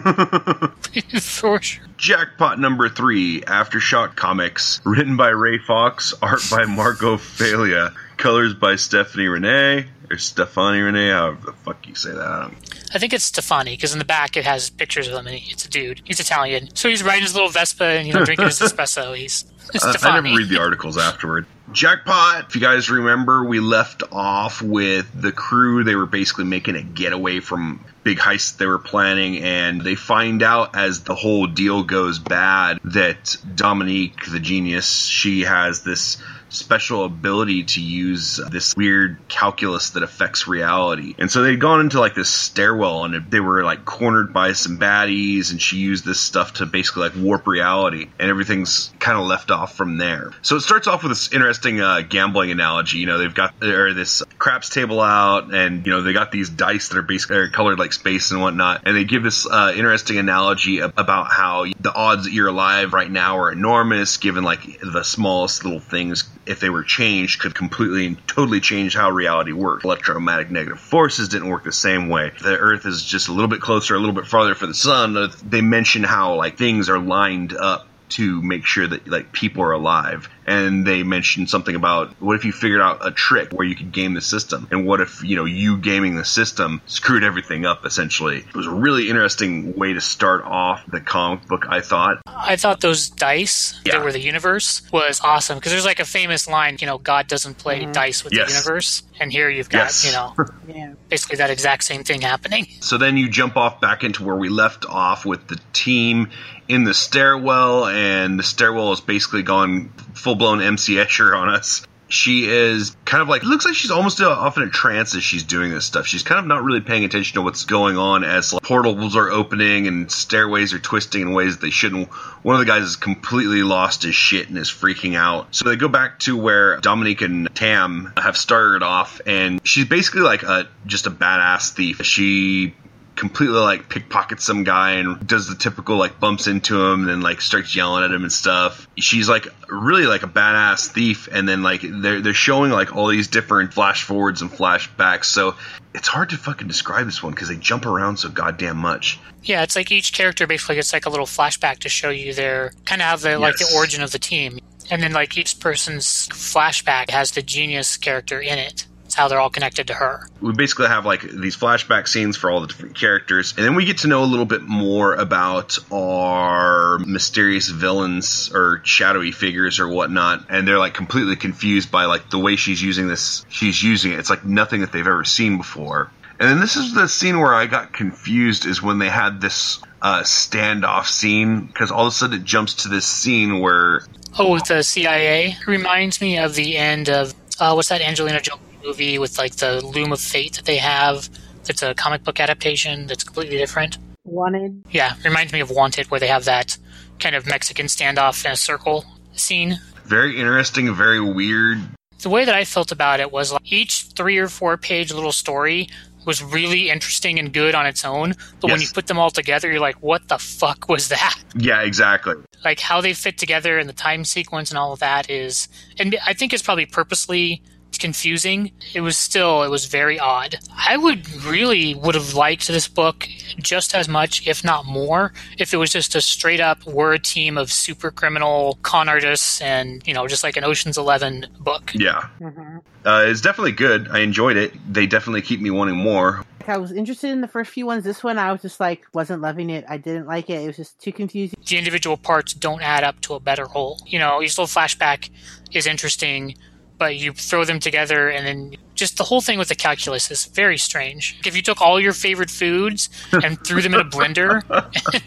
[1.20, 1.87] For sure.
[1.96, 8.76] Jackpot number three, Aftershock Comics, written by Ray Fawkes, art by Marco Failla, colors by
[8.76, 12.50] Stephanie Renee, or Stefani Renee, however the fuck you say that.
[12.94, 15.64] I think it's Stefani because in the back it has pictures of him and it's
[15.64, 16.02] a dude.
[16.05, 19.16] He's Italian, so he's riding his little Vespa and you know drinking his espresso.
[19.16, 21.46] He's Uh, I never read the articles afterward.
[21.72, 22.46] Jackpot!
[22.48, 25.83] If you guys remember, we left off with the crew.
[25.83, 30.44] They were basically making a getaway from big heist they were planning, and they find
[30.44, 37.04] out as the whole deal goes bad that Dominique, the genius, she has this special
[37.04, 41.14] ability to use this weird calculus that affects reality.
[41.18, 44.78] And so they'd gone into like this stairwell and they were like cornered by some
[44.78, 49.26] baddies and she used this stuff to basically like warp reality and everything's kind of
[49.26, 50.30] left off from there.
[50.42, 52.98] So it starts off with this interesting uh, gambling analogy.
[52.98, 56.48] You know, they've got or this craps table out and you know they got these
[56.48, 59.72] dice that are basically are colored like space and whatnot and they give this uh,
[59.74, 64.61] interesting analogy about how the odds that you're alive right now are enormous given like
[64.80, 69.52] the smallest little things if they were changed could completely and totally change how reality
[69.52, 69.85] works.
[69.85, 72.32] Electromagnetic negative forces didn't work the same way.
[72.40, 75.30] The earth is just a little bit closer a little bit farther for the sun.
[75.44, 79.72] They mention how like things are lined up to make sure that like people are
[79.72, 83.74] alive and they mentioned something about what if you figured out a trick where you
[83.74, 87.66] could game the system and what if you know you gaming the system screwed everything
[87.66, 91.80] up essentially it was a really interesting way to start off the comic book i
[91.80, 93.92] thought I thought those dice Yeah.
[93.98, 97.26] that were the universe was awesome because there's like a famous line, you know, God
[97.28, 97.92] doesn't play mm-hmm.
[97.92, 98.48] dice with Yes.
[98.48, 100.04] the universe, and here you've got Yes.
[100.06, 100.35] you know
[100.68, 100.92] Yeah.
[101.09, 102.66] basically that exact same thing happening.
[102.80, 106.30] So then you jump off back into where we left off with the team
[106.68, 111.87] in the stairwell, and the stairwell has basically gone full blown MC Escher on us.
[112.09, 115.42] She is kind of like, looks like she's almost off in a trance as she's
[115.42, 116.07] doing this stuff.
[116.07, 119.29] She's kind of not really paying attention to what's going on as like, portals are
[119.29, 122.09] opening and stairways are twisting in ways that they shouldn't.
[122.44, 125.53] One of the guys is completely lost his shit and is freaking out.
[125.53, 130.20] So they go back to where Dominique and Tam have started off, and she's basically
[130.20, 132.05] like a just a badass thief.
[132.05, 132.77] She
[133.16, 137.20] completely like pickpockets some guy and does the typical like bumps into him and then
[137.22, 138.87] like starts yelling at him and stuff.
[138.96, 143.09] She's like really like a badass thief and then like they're they're showing like all
[143.09, 145.24] these different flash forwards and flashbacks.
[145.24, 145.57] So
[145.94, 149.18] it's hard to fucking describe this one because they jump around so goddamn much.
[149.42, 152.72] Yeah, it's like each character basically gets like a little flashback to show you their
[152.85, 154.59] kind of how the like the origin of the team,
[154.90, 158.87] and then like each person's flashback has the genius character in it.
[159.16, 160.29] How they're all connected to her.
[160.40, 163.85] we basically have like these flashback scenes for all the different characters and then we
[163.87, 169.88] get to know a little bit more about our mysterious villains or shadowy figures or
[169.88, 174.12] whatnot and they're like completely confused by like the way she's using this she's using
[174.12, 177.38] it it's like nothing that they've ever seen before and then this is the scene
[177.40, 182.09] where i got confused is when they had this uh, standoff scene because all of
[182.09, 184.02] a sudden it jumps to this scene where
[184.38, 189.18] Oh, the CIA reminds me of the end of uh, what's that Angelina Jolie movie
[189.18, 191.29] with like the Loom of Fate that they have.
[191.68, 193.99] It's a comic book adaptation that's completely different.
[194.25, 194.85] Wanted.
[194.90, 196.77] Yeah, reminds me of Wanted, where they have that
[197.18, 199.79] kind of Mexican standoff in a circle scene.
[200.05, 201.79] very interesting very weird
[202.20, 205.33] The way that I felt about it was like each three or four page little
[205.33, 205.88] story
[206.25, 209.70] was really interesting and good on its own, but when you put them all together,
[209.70, 211.35] you're like, what the fuck was that?
[211.59, 215.31] yeah exactly like how they fit together and the time sequence and all of that
[215.31, 215.68] is
[215.99, 217.62] and i think it's probably purposely
[217.98, 220.56] confusing it was still it was very odd
[220.87, 223.28] i would really would have liked this book
[223.59, 227.18] just as much if not more if it was just a straight up we're a
[227.18, 231.92] team of super criminal con artists and you know just like an oceans 11 book
[231.94, 232.80] yeah Mhm.
[233.04, 234.09] Uh, it's definitely good.
[234.11, 234.72] I enjoyed it.
[234.92, 236.44] They definitely keep me wanting more.
[236.66, 238.02] I was interested in the first few ones.
[238.02, 239.85] This one, I was just like, wasn't loving it.
[239.88, 240.62] I didn't like it.
[240.62, 241.56] It was just too confusing.
[241.68, 244.00] the individual parts don't add up to a better whole.
[244.06, 245.30] You know, each little flashback
[245.70, 246.56] is interesting,
[246.98, 250.46] but you throw them together and then just the whole thing with the calculus is
[250.46, 251.38] very strange.
[251.44, 254.62] If you took all your favorite foods and threw them in a blender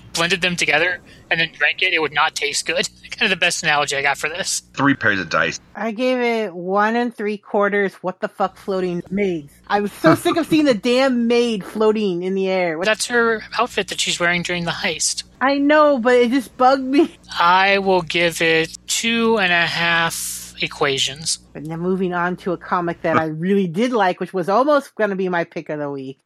[0.14, 2.90] blended them together and then drank it, it would not taste good.
[3.12, 4.62] kind of the best analogy I got for this.
[4.74, 5.60] Three pairs of dice.
[5.76, 7.94] I gave it one and three quarters.
[7.96, 9.54] What the fuck, floating maids?
[9.68, 12.78] I was so sick of seeing the damn maid floating in the air.
[12.78, 15.24] What- That's her outfit that she's wearing during the heist.
[15.42, 17.16] I know, but it just bugged me.
[17.40, 21.38] I will give it two and a half equations.
[21.54, 24.96] But now moving on to a comic that I really did like, which was almost
[24.96, 26.20] going to be my pick of the week.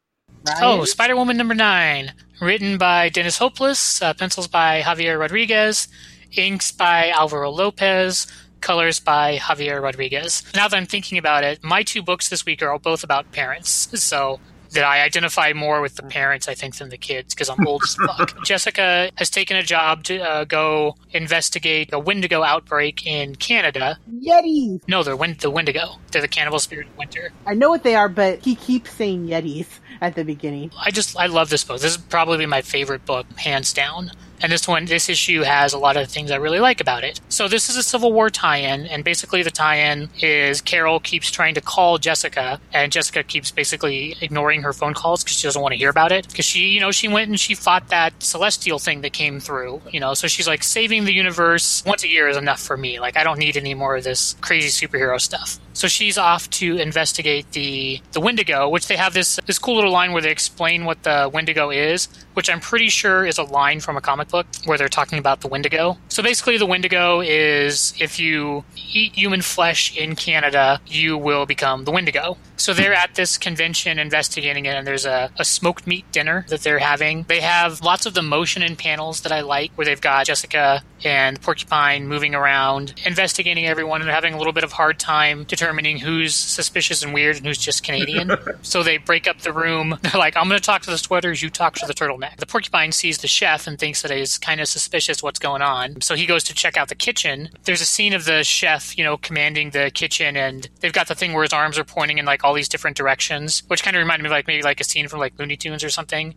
[0.46, 0.58] Right?
[0.62, 5.88] Oh, Spider Woman number nine, written by Dennis Hopeless, uh, pencils by Javier Rodriguez,
[6.36, 8.26] inks by Alvaro Lopez,
[8.60, 10.42] colors by Javier Rodriguez.
[10.54, 13.88] Now that I'm thinking about it, my two books this week are both about parents.
[14.02, 14.40] So
[14.74, 17.82] that I identify more with the parents, I think, than the kids because I'm old
[17.82, 18.44] as fuck.
[18.44, 23.98] Jessica has taken a job to uh, go investigate a Wendigo outbreak in Canada.
[24.12, 24.80] Yetis.
[24.86, 25.96] No, they're win- the Wendigo.
[26.10, 27.32] They're the cannibal spirit of winter.
[27.46, 29.66] I know what they are, but he keeps saying Yetis
[30.00, 30.70] at the beginning.
[30.78, 31.80] I just I love this book.
[31.80, 34.10] This is probably my favorite book, hands down.
[34.44, 37.18] And this one, this issue has a lot of things I really like about it.
[37.30, 41.54] So this is a Civil War tie-in, and basically the tie-in is Carol keeps trying
[41.54, 45.72] to call Jessica, and Jessica keeps basically ignoring her phone calls because she doesn't want
[45.72, 46.28] to hear about it.
[46.28, 49.80] Because she, you know, she went and she fought that celestial thing that came through,
[49.90, 50.12] you know.
[50.12, 53.00] So she's like, saving the universe once a year is enough for me.
[53.00, 55.58] Like I don't need any more of this crazy superhero stuff.
[55.74, 59.92] So she's off to investigate the the Wendigo, which they have this this cool little
[59.92, 63.80] line where they explain what the Wendigo is, which I'm pretty sure is a line
[63.80, 65.98] from a comic book where they're talking about the Wendigo.
[66.08, 71.84] So basically, the Wendigo is if you eat human flesh in Canada, you will become
[71.84, 72.36] the Wendigo.
[72.56, 76.60] So they're at this convention investigating it, and there's a, a smoked meat dinner that
[76.60, 77.24] they're having.
[77.24, 80.82] They have lots of the motion and panels that I like, where they've got Jessica
[81.04, 85.98] and Porcupine moving around, investigating everyone, and having a little bit of hard time determining
[85.98, 88.30] who's suspicious and weird and who's just Canadian.
[88.62, 89.98] so they break up the room.
[90.02, 92.23] They're like, I'm going to talk to the sweaters, you talk to the turtleneck.
[92.38, 96.00] The porcupine sees the chef and thinks that he's kind of suspicious what's going on.
[96.00, 97.50] So he goes to check out the kitchen.
[97.64, 101.14] There's a scene of the chef, you know, commanding the kitchen, and they've got the
[101.14, 104.00] thing where his arms are pointing in like all these different directions, which kind of
[104.00, 106.34] reminded me of like maybe like a scene from like Looney Tunes or something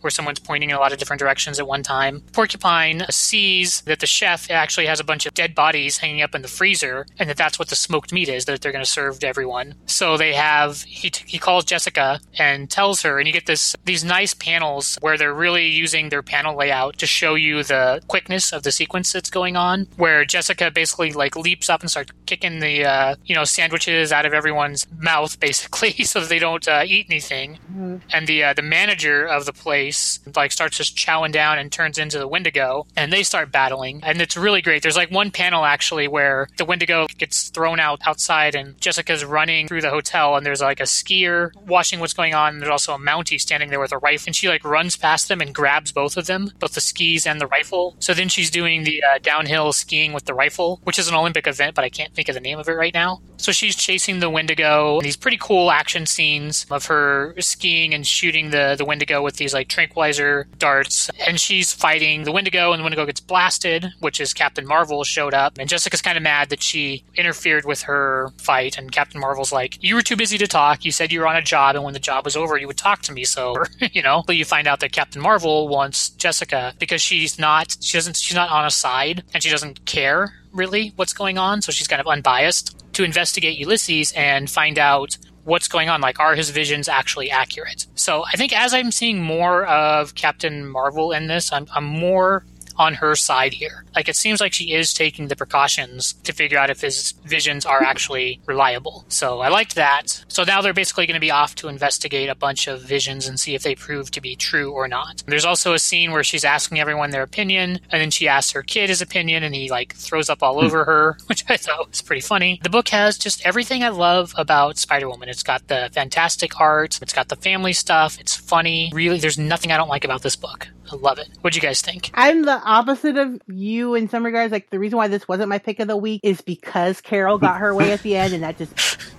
[0.00, 2.22] where someone's pointing in a lot of different directions at one time.
[2.32, 6.42] Porcupine sees that the chef actually has a bunch of dead bodies hanging up in
[6.42, 9.18] the freezer, and that that's what the smoked meat is that they're going to serve
[9.20, 9.74] to everyone.
[9.86, 13.76] So they have he t- he calls Jessica and tells her, and you get this
[13.84, 18.52] these nice panels where they're really using their panel layout to show you the quickness
[18.52, 19.86] of the sequence that's going on.
[19.96, 24.26] Where Jessica basically like leaps up and starts kicking the uh, you know sandwiches out
[24.26, 27.58] of everyone's mouth basically, so that they don't uh, eat anything.
[27.70, 27.96] Mm-hmm.
[28.12, 29.87] And the uh, the manager of the place
[30.34, 34.20] like starts just chowing down and turns into the Wendigo, and they start battling, and
[34.20, 34.82] it's really great.
[34.82, 39.68] There's like one panel actually where the Wendigo gets thrown out outside, and Jessica's running
[39.68, 42.98] through the hotel, and there's like a skier watching what's going on, there's also a
[42.98, 46.16] Mountie standing there with a rifle, and she like runs past them and grabs both
[46.16, 47.96] of them, both the skis and the rifle.
[48.00, 51.46] So then she's doing the uh, downhill skiing with the rifle, which is an Olympic
[51.46, 53.20] event, but I can't think of the name of it right now.
[53.36, 55.00] So she's chasing the Wendigo.
[55.00, 59.54] These pretty cool action scenes of her skiing and shooting the the Wendigo with these
[59.54, 64.34] like tranquilizer darts, and she's fighting the Wendigo, and the Wendigo gets blasted, which is
[64.34, 68.76] Captain Marvel showed up, and Jessica's kind of mad that she interfered with her fight,
[68.76, 70.84] and Captain Marvel's like, "You were too busy to talk.
[70.84, 72.76] You said you were on a job, and when the job was over, you would
[72.76, 73.54] talk to me." So
[73.92, 77.96] you know, but you find out that Captain Marvel wants Jessica because she's not she
[77.96, 81.70] doesn't she's not on a side, and she doesn't care really what's going on, so
[81.70, 85.16] she's kind of unbiased to investigate Ulysses and find out
[85.48, 86.00] what's going on.
[86.00, 87.86] Like, are his visions actually accurate?
[87.94, 92.44] So I think as I'm seeing more of Captain Marvel in this, I'm, I'm more
[92.78, 93.84] on her side here.
[93.94, 97.66] Like it seems like she is taking the precautions to figure out if his visions
[97.66, 99.04] are actually reliable.
[99.08, 100.24] So I liked that.
[100.28, 103.38] So now they're basically going to be off to investigate a bunch of visions and
[103.38, 105.22] see if they prove to be true or not.
[105.26, 108.62] There's also a scene where she's asking everyone their opinion, and then she asks her
[108.62, 110.66] kid his opinion, and he like throws up all hmm.
[110.66, 112.60] over her, which I thought was pretty funny.
[112.62, 115.28] The book has just everything I love about Spider Woman.
[115.28, 118.90] It's got the fantastic art, it's got the family stuff, it's funny.
[118.94, 120.68] Really, there's nothing I don't like about this book.
[120.90, 121.28] I love it.
[121.42, 122.10] What do you guys think?
[122.14, 124.52] I'm the opposite of you in some regards.
[124.52, 127.58] Like the reason why this wasn't my pick of the week is because Carol got
[127.58, 128.72] her way at the end, and that just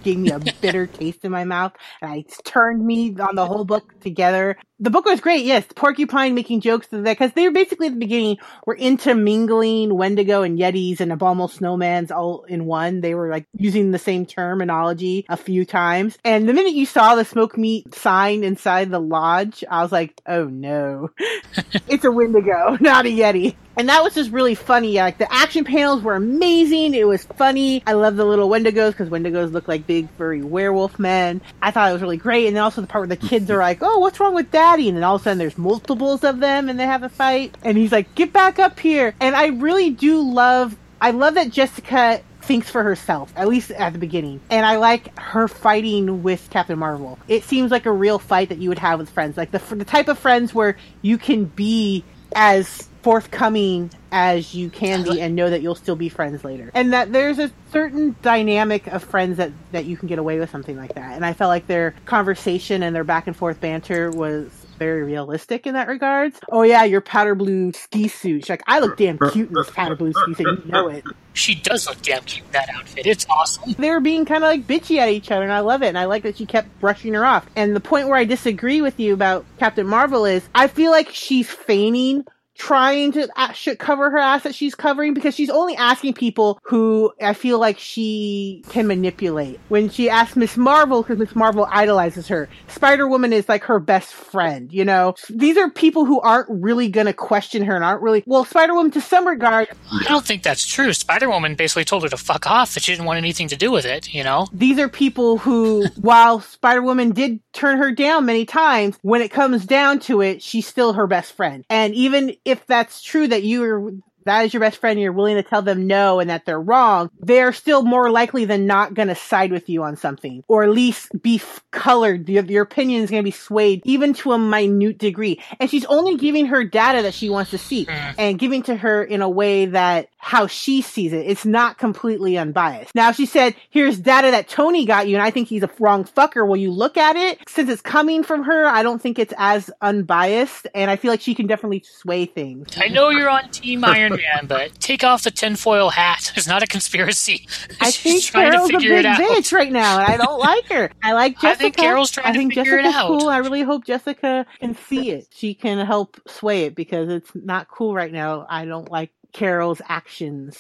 [0.04, 3.66] gave me a bitter taste in my mouth, and it turned me on the whole
[3.66, 4.58] book together.
[4.80, 5.66] The book was great, yes.
[5.76, 11.02] Porcupine making jokes because they were basically at the beginning were intermingling Wendigo and Yetis
[11.02, 13.02] and Abominable Snowmans all in one.
[13.02, 16.18] They were like using the same terminology a few times.
[16.24, 20.22] And the minute you saw the smoke meat sign inside the lodge, I was like,
[20.26, 21.10] oh no.
[21.88, 23.56] it's a Wendigo, not a Yeti.
[23.78, 24.96] And that was just really funny.
[24.96, 26.94] Like the action panels were amazing.
[26.94, 27.82] It was funny.
[27.88, 31.42] I love the little Wendigos because Wendigos look like big furry werewolf men.
[31.62, 32.48] I thought it was really great.
[32.48, 34.90] And then also the part where the kids are like, "Oh, what's wrong with Daddy?"
[34.90, 37.56] And then all of a sudden there's multiples of them and they have a fight.
[37.64, 40.76] And he's like, "Get back up here!" And I really do love.
[41.00, 44.42] I love that Jessica thinks for herself, at least at the beginning.
[44.50, 47.20] And I like her fighting with Captain Marvel.
[47.28, 49.86] It seems like a real fight that you would have with friends, like the the
[49.86, 52.04] type of friends where you can be
[52.36, 56.72] as forthcoming as you can be and know that you'll still be friends later.
[56.74, 60.50] And that there's a certain dynamic of friends that, that you can get away with
[60.50, 61.16] something like that.
[61.16, 65.68] And I felt like their conversation and their back and forth banter was very realistic
[65.68, 66.40] in that regards.
[66.50, 68.44] Oh yeah, your powder blue ski suit.
[68.44, 70.66] She's like, I look damn cute in this powder blue ski suit.
[70.66, 71.04] You know it.
[71.34, 73.06] She does look damn cute in that outfit.
[73.06, 73.74] It's awesome.
[73.74, 75.88] They were being kind of like bitchy at each other, and I love it.
[75.88, 77.46] And I like that she kept brushing her off.
[77.56, 81.10] And the point where I disagree with you about Captain Marvel is, I feel like
[81.10, 82.26] she's feigning
[82.60, 87.12] trying to should cover her ass that she's covering because she's only asking people who
[87.22, 89.60] I feel like she can manipulate.
[89.70, 93.80] When she asks Miss Marvel, because Miss Marvel idolizes her, Spider Woman is like her
[93.80, 94.72] best friend.
[94.72, 98.46] You know, these are people who aren't really gonna question her and aren't really well.
[98.46, 100.94] Spider Woman, to some regard, I don't think that's true.
[100.94, 103.72] Spider Woman basically told her to fuck off that she didn't want anything to do
[103.72, 104.14] with it.
[104.14, 108.98] You know, these are people who, while Spider Woman did turn her down many times,
[109.02, 111.64] when it comes down to it, she's still her best friend.
[111.70, 113.92] And even if that's true that you are
[114.26, 116.60] that is your best friend and you're willing to tell them no and that they're
[116.60, 120.64] wrong, they're still more likely than not going to side with you on something or
[120.64, 122.28] at least be f- colored.
[122.30, 125.42] Your, your opinion is going to be swayed even to a minute degree.
[125.60, 128.16] And she's only giving her data that she wants to see Mm.
[128.18, 131.26] and giving to her in a way that how she sees it.
[131.26, 132.94] It's not completely unbiased.
[132.94, 136.04] Now, she said, here's data that Tony got you and I think he's a wrong
[136.04, 137.40] fucker, will you look at it?
[137.48, 141.22] Since it's coming from her, I don't think it's as unbiased and I feel like
[141.22, 142.68] she can definitely sway things.
[142.78, 146.32] I know you're on Team Iron Man, but take off the tinfoil hat.
[146.36, 147.48] It's not a conspiracy.
[147.82, 149.20] I She's think trying Carol's to a big it out.
[149.20, 150.92] bitch right now, and I don't like her.
[151.04, 151.62] I like I Jessica.
[151.64, 153.08] think Carol's trying I to think figure it Jessica's out.
[153.20, 153.30] cool.
[153.30, 155.28] I really hope Jessica can see it.
[155.32, 158.46] She can help sway it because it's not cool right now.
[158.50, 160.58] I don't like Carol's actions.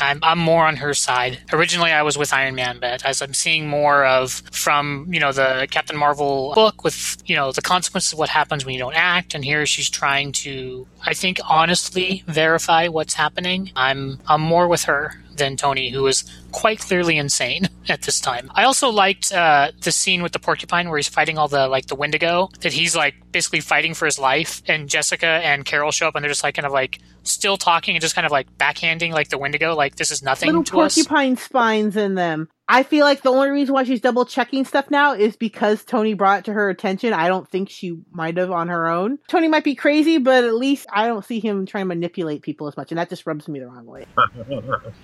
[0.00, 1.38] I'm, I'm more on her side.
[1.52, 5.32] Originally, I was with Iron Man, but as I'm seeing more of from you know
[5.32, 8.96] the Captain Marvel book with you know the consequences of what happens when you don't
[8.96, 13.70] act, and here she's trying to, I think, honestly verify what's happening.
[13.76, 18.50] I'm I'm more with her than Tony, who is quite clearly insane at this time.
[18.54, 21.86] I also liked uh, the scene with the porcupine where he's fighting all the like
[21.86, 22.50] the Wendigo.
[22.60, 26.22] That he's like basically fighting for his life, and Jessica and Carol show up, and
[26.22, 29.28] they're just like kind of like still talking and just kind of like backhanding like
[29.28, 30.94] the Wendigo, like this is nothing Little to us.
[30.94, 32.48] porcupine spines in them.
[32.70, 36.12] I feel like the only reason why she's double checking stuff now is because Tony
[36.12, 37.14] brought it to her attention.
[37.14, 39.18] I don't think she might have on her own.
[39.26, 42.68] Tony might be crazy, but at least I don't see him trying to manipulate people
[42.68, 44.04] as much, and that just rubs me the wrong way.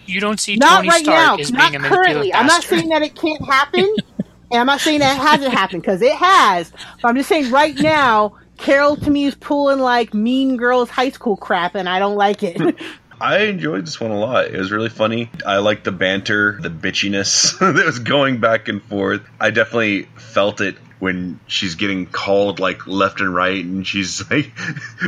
[0.06, 2.34] You don't see not Tony right Stark now, as not being a currently.
[2.34, 3.94] I'm not saying that it can't happen,
[4.50, 6.70] and I'm not saying that it hasn't happened because it has.
[7.00, 11.10] But I'm just saying right now, Carol to me is pulling like Mean Girls high
[11.10, 12.60] school crap, and I don't like it.
[13.20, 14.46] I enjoyed this one a lot.
[14.46, 15.30] It was really funny.
[15.46, 19.22] I liked the banter, the bitchiness that was going back and forth.
[19.40, 24.52] I definitely felt it when she's getting called like left and right and she's like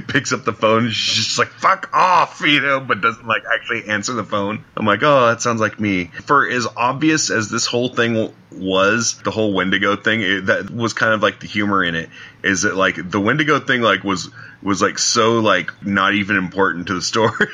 [0.08, 3.86] picks up the phone she's just like fuck off you know but doesn't like actually
[3.88, 4.64] answer the phone.
[4.76, 6.06] I'm like oh that sounds like me.
[6.24, 10.92] For as obvious as this whole thing was the whole wendigo thing it, that was
[10.92, 12.08] kind of like the humor in it
[12.42, 14.30] is that like the wendigo thing like was
[14.62, 17.48] was like so like not even important to the story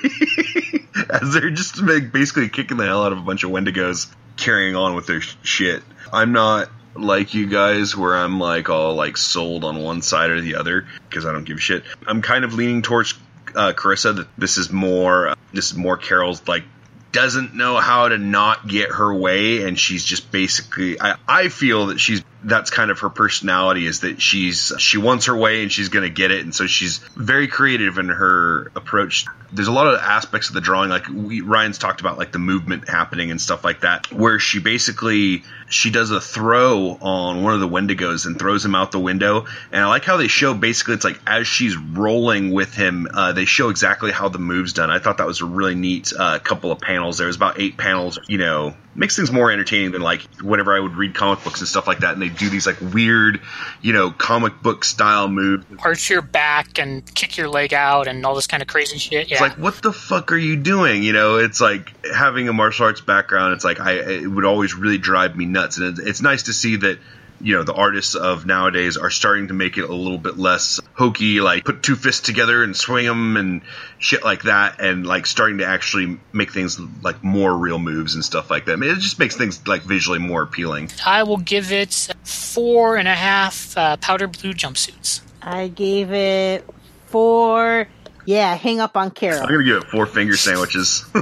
[1.10, 4.76] as they're just like, basically kicking the hell out of a bunch of wendigos carrying
[4.76, 5.82] on with their sh- shit.
[6.12, 10.40] I'm not like you guys where I'm like all like sold on one side or
[10.40, 11.84] the other because I don't give a shit.
[12.06, 13.14] I'm kind of leaning towards
[13.54, 16.64] uh, Carissa that this is more this is more Carol's like
[17.12, 21.86] doesn't know how to not get her way and she's just basically I, I feel
[21.86, 25.70] that she's that's kind of her personality is that she's she wants her way and
[25.70, 26.42] she's going to get it.
[26.42, 29.26] And so she's very creative in her approach.
[29.52, 32.38] There's a lot of aspects of the drawing like we, ryan's talked about like the
[32.38, 37.54] movement happening and stuff like that where she basically she does a throw on one
[37.54, 39.46] of the wendigos and throws him out the window.
[39.70, 43.32] And i like how they show basically it's like as she's rolling with him uh,
[43.32, 44.90] they show exactly how the move's done.
[44.90, 47.26] I thought that was a really neat uh, couple of panels there.
[47.26, 50.96] Was about eight panels you know makes things more entertaining than like whenever I would
[50.96, 53.40] read comic books and stuff like that, and they do these like weird,
[53.80, 55.64] you know, comic book style moves.
[55.78, 59.28] Arch your back and kick your leg out and all this kind of crazy shit.
[59.28, 59.34] Yeah.
[59.34, 61.02] It's like, what the fuck are you doing?
[61.02, 63.54] You know, it's like having a martial arts background.
[63.54, 66.52] It's like I it would always really drive me nuts, and it's, it's nice to
[66.52, 66.98] see that.
[67.42, 70.80] You know, the artists of nowadays are starting to make it a little bit less
[70.94, 73.62] hokey, like put two fists together and swing them and
[73.98, 78.24] shit like that, and like starting to actually make things like more real moves and
[78.24, 78.72] stuff like that.
[78.72, 80.90] I mean, it just makes things like visually more appealing.
[81.04, 85.20] I will give it four and a half uh, powder blue jumpsuits.
[85.42, 86.64] I gave it
[87.06, 87.88] four.
[88.24, 89.42] Yeah, hang up on Carol.
[89.42, 91.04] I'm gonna give it four finger sandwiches.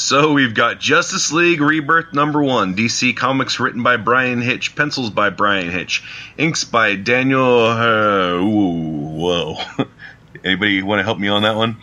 [0.00, 5.10] so we've got Justice League Rebirth number one, DC Comics written by Bryan Hitch, pencils
[5.10, 6.02] by Bryan Hitch,
[6.38, 7.66] inks by Daniel.
[7.66, 9.56] Uh, ooh, whoa.
[10.44, 11.76] Anybody want to help me on that one?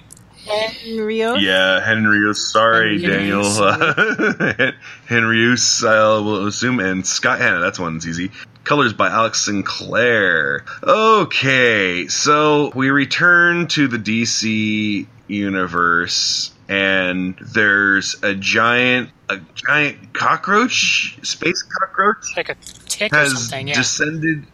[0.87, 1.35] Rio.
[1.35, 2.37] Yeah, Henrius.
[2.37, 3.43] Sorry, Henry Daniel.
[5.07, 7.59] Henrius, I will assume, and Scott Hanna.
[7.59, 8.31] That's one's easy.
[8.63, 10.65] Colors by Alex Sinclair.
[10.81, 21.17] Okay, so we return to the DC universe and there's a giant a giant cockroach,
[21.21, 22.55] space cockroach Like a
[22.87, 23.75] tick or has something, yeah.
[23.75, 24.45] descended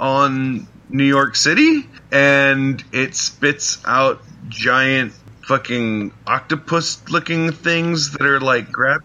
[0.00, 5.12] on New York City and it spits out giant
[5.46, 9.02] fucking octopus looking things that are like grab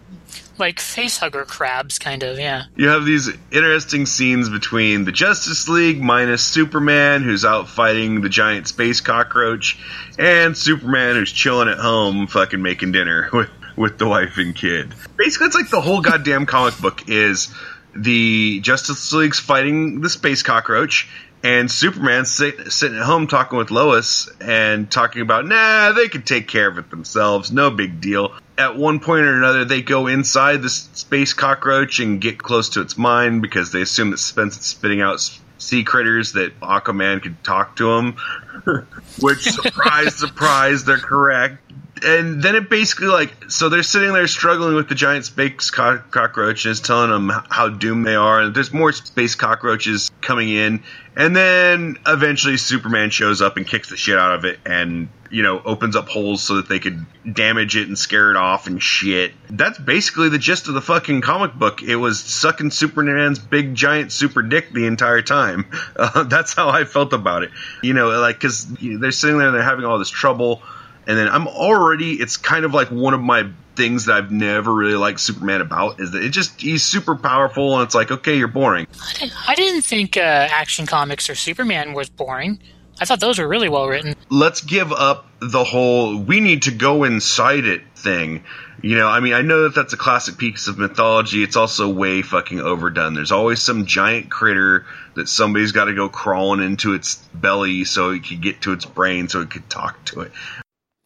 [0.58, 2.64] like facehugger crabs, kind of, yeah.
[2.76, 8.28] you have these interesting scenes between the Justice League minus Superman, who's out fighting the
[8.28, 9.78] giant space cockroach,
[10.18, 14.92] and Superman, who's chilling at home, fucking making dinner with with the wife and kid.
[15.16, 17.54] Basically, it's like the whole goddamn comic book is
[17.94, 21.08] the Justice League's fighting the space cockroach.
[21.42, 26.22] And Superman sit, sitting at home talking with Lois and talking about, nah, they can
[26.22, 28.32] take care of it themselves, no big deal.
[28.56, 32.80] At one point or another, they go inside the space cockroach and get close to
[32.80, 35.20] its mind because they assume that Spence is spitting out
[35.58, 38.16] sea critters that Aquaman could talk to him.
[39.20, 41.67] Which, surprise, surprise, they're correct.
[42.04, 46.02] And then it basically like so they're sitting there struggling with the giant space co-
[46.10, 50.48] cockroach and it's telling them how doomed they are and there's more space cockroaches coming
[50.48, 50.82] in
[51.18, 55.42] and then eventually Superman shows up and kicks the shit out of it and you
[55.42, 58.80] know opens up holes so that they could damage it and scare it off and
[58.80, 59.32] shit.
[59.50, 61.82] That's basically the gist of the fucking comic book.
[61.82, 65.66] It was sucking Superman's big giant super dick the entire time.
[65.98, 67.50] Uh, that's how I felt about it.
[67.82, 70.62] You know, like because they're sitting there and they're having all this trouble
[71.08, 74.72] and then I'm already it's kind of like one of my things that I've never
[74.72, 78.36] really liked Superman about is that it just he's super powerful and it's like okay
[78.36, 78.86] you're boring.
[79.02, 82.60] I didn't, I didn't think uh, Action Comics or Superman was boring.
[83.00, 84.14] I thought those were really well written.
[84.28, 88.44] Let's give up the whole we need to go inside it thing.
[88.82, 91.42] You know, I mean, I know that that's a classic piece of mythology.
[91.42, 93.14] It's also way fucking overdone.
[93.14, 94.84] There's always some giant critter
[95.14, 98.84] that somebody's got to go crawling into its belly so it could get to its
[98.84, 100.32] brain so it could talk to it.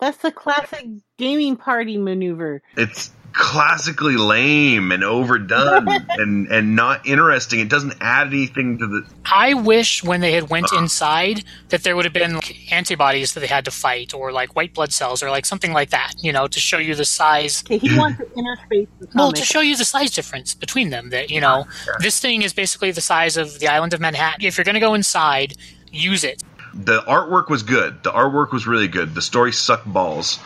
[0.02, 0.84] That's the classic
[1.16, 2.60] gaming party maneuver.
[2.76, 7.60] it's classically lame and overdone and and not interesting.
[7.60, 9.06] It doesn't add anything to the.
[9.24, 10.82] I wish when they had went uh-huh.
[10.82, 14.56] inside that there would have been like, antibodies that they had to fight, or like
[14.56, 16.14] white blood cells, or like something like that.
[16.18, 17.62] You know, to show you the size.
[17.64, 21.10] Okay, he wants to interface the Well, to show you the size difference between them.
[21.10, 21.66] That you know,
[22.00, 24.44] this thing is basically the size of the island of Manhattan.
[24.44, 25.54] If you're going to go inside,
[25.92, 26.42] use it.
[26.74, 28.02] The artwork was good.
[28.02, 29.14] The artwork was really good.
[29.14, 30.38] The story sucked balls.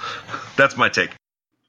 [0.56, 1.10] That's my take.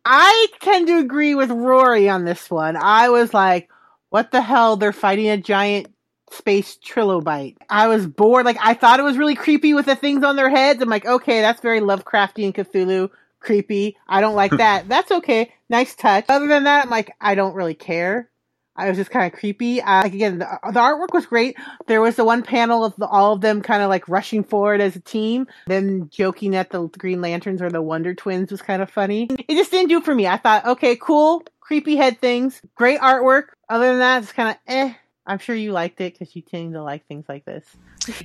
[0.06, 2.76] I tend to agree with Rory on this one.
[2.78, 3.70] I was like,
[4.10, 4.78] what the hell?
[4.78, 5.88] They're fighting a giant
[6.32, 7.58] space trilobite.
[7.70, 8.46] I was bored.
[8.46, 10.82] Like, I thought it was really creepy with the things on their heads.
[10.82, 13.10] I'm like, okay, that's very Lovecraftian Cthulhu.
[13.40, 13.98] Creepy.
[14.08, 14.88] I don't like that.
[14.88, 15.54] that's okay.
[15.70, 16.26] Nice touch.
[16.30, 18.30] Other than that, I'm like, I don't really care.
[18.78, 19.82] I was just kind of creepy.
[19.82, 21.58] Uh, like again, the, the artwork was great.
[21.88, 24.82] There was the one panel of the, all of them kind of like rushing forward
[24.82, 28.82] as a team, then joking at the Green Lanterns or the Wonder Twins was kind
[28.82, 29.28] of funny.
[29.48, 30.28] It just didn't do it for me.
[30.28, 33.46] I thought, okay, cool, creepy head things, great artwork.
[33.70, 34.94] Other than that, it's kind of eh.
[35.26, 37.66] I'm sure you liked it because you tend to like things like this.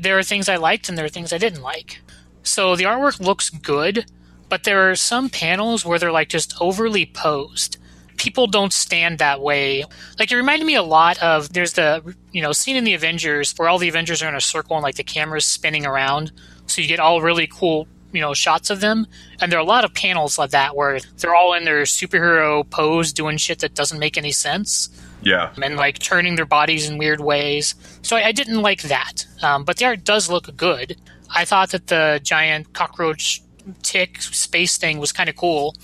[0.00, 2.00] there are things I liked and there are things I didn't like.
[2.44, 4.06] So the artwork looks good,
[4.48, 7.78] but there are some panels where they're like just overly posed.
[8.16, 9.84] People don't stand that way.
[10.18, 13.52] Like it reminded me a lot of there's the you know scene in the Avengers
[13.56, 16.32] where all the Avengers are in a circle and like the camera's spinning around,
[16.66, 19.06] so you get all really cool you know shots of them.
[19.40, 22.68] And there are a lot of panels like that where they're all in their superhero
[22.68, 24.90] pose doing shit that doesn't make any sense
[25.22, 25.52] Yeah.
[25.62, 27.74] and like turning their bodies in weird ways.
[28.02, 29.26] So I, I didn't like that.
[29.42, 30.96] Um, but the art does look good.
[31.34, 33.40] I thought that the giant cockroach
[33.82, 35.76] tick space thing was kind of cool.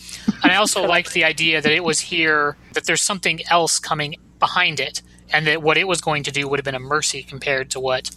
[0.43, 4.17] And I also liked the idea that it was here, that there's something else coming
[4.39, 5.03] behind it,
[5.33, 7.81] and that what it was going to do would have been a mercy compared to
[7.81, 8.11] what.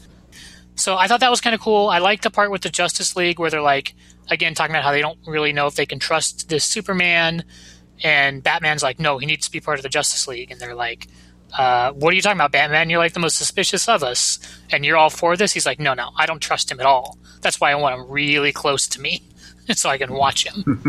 [0.75, 1.89] So I thought that was kind of cool.
[1.89, 3.93] I liked the part with the Justice League where they're like,
[4.29, 7.43] again, talking about how they don't really know if they can trust this Superman.
[8.03, 10.49] And Batman's like, no, he needs to be part of the Justice League.
[10.49, 11.07] And they're like,
[11.57, 12.89] uh, what are you talking about, Batman?
[12.89, 14.39] You're like the most suspicious of us.
[14.71, 15.51] And you're all for this?
[15.51, 17.17] He's like, no, no, I don't trust him at all.
[17.41, 19.21] That's why I want him really close to me
[19.77, 20.83] so I can watch him.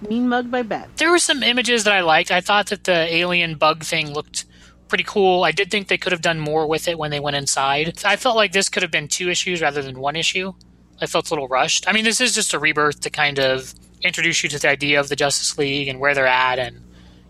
[0.08, 0.90] Mean mug by Bat.
[0.98, 2.30] there were some images that I liked.
[2.30, 4.44] I thought that the alien bug thing looked
[4.88, 5.44] pretty cool.
[5.44, 8.04] I did think they could have done more with it when they went inside.
[8.04, 10.52] I felt like this could have been two issues rather than one issue.
[11.00, 11.88] I felt a little rushed.
[11.88, 15.00] I mean, this is just a rebirth to kind of introduce you to the idea
[15.00, 16.82] of the Justice League and where they're at, and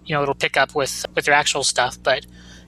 [0.05, 1.99] you know, it'll pick up with with their actual stuff.
[2.03, 2.27] But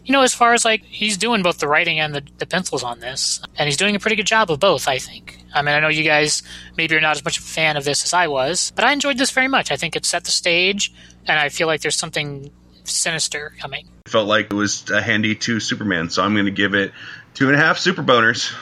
[0.09, 2.83] you know, as far as like he's doing both the writing and the, the pencils
[2.83, 4.89] on this, and he's doing a pretty good job of both.
[4.89, 5.39] I think.
[5.55, 6.43] I mean, I know you guys
[6.79, 8.93] maybe are not as much of a fan of this as I was, but I
[8.93, 9.71] enjoyed this very much.
[9.71, 10.95] I think it set the stage,
[11.27, 12.51] and I feel like there's something
[12.85, 13.87] sinister coming.
[14.07, 16.93] Felt like it was a handy to Superman, so I'm going to give it
[17.35, 18.55] two and a half super boners.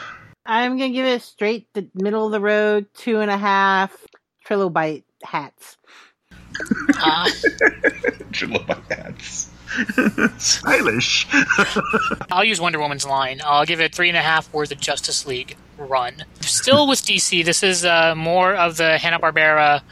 [0.45, 3.93] I'm gonna give it straight the middle of the road, two and a half
[4.47, 5.77] trilobite hats.
[6.99, 7.27] Uh,
[8.33, 9.51] Trilobite hats.
[10.39, 11.27] Stylish.
[12.31, 13.41] I'll use Wonder Woman's line.
[13.45, 16.25] I'll give it three and a half worth of Justice League run.
[16.41, 19.83] Still with DC, this is uh, more of the Hanna Barbera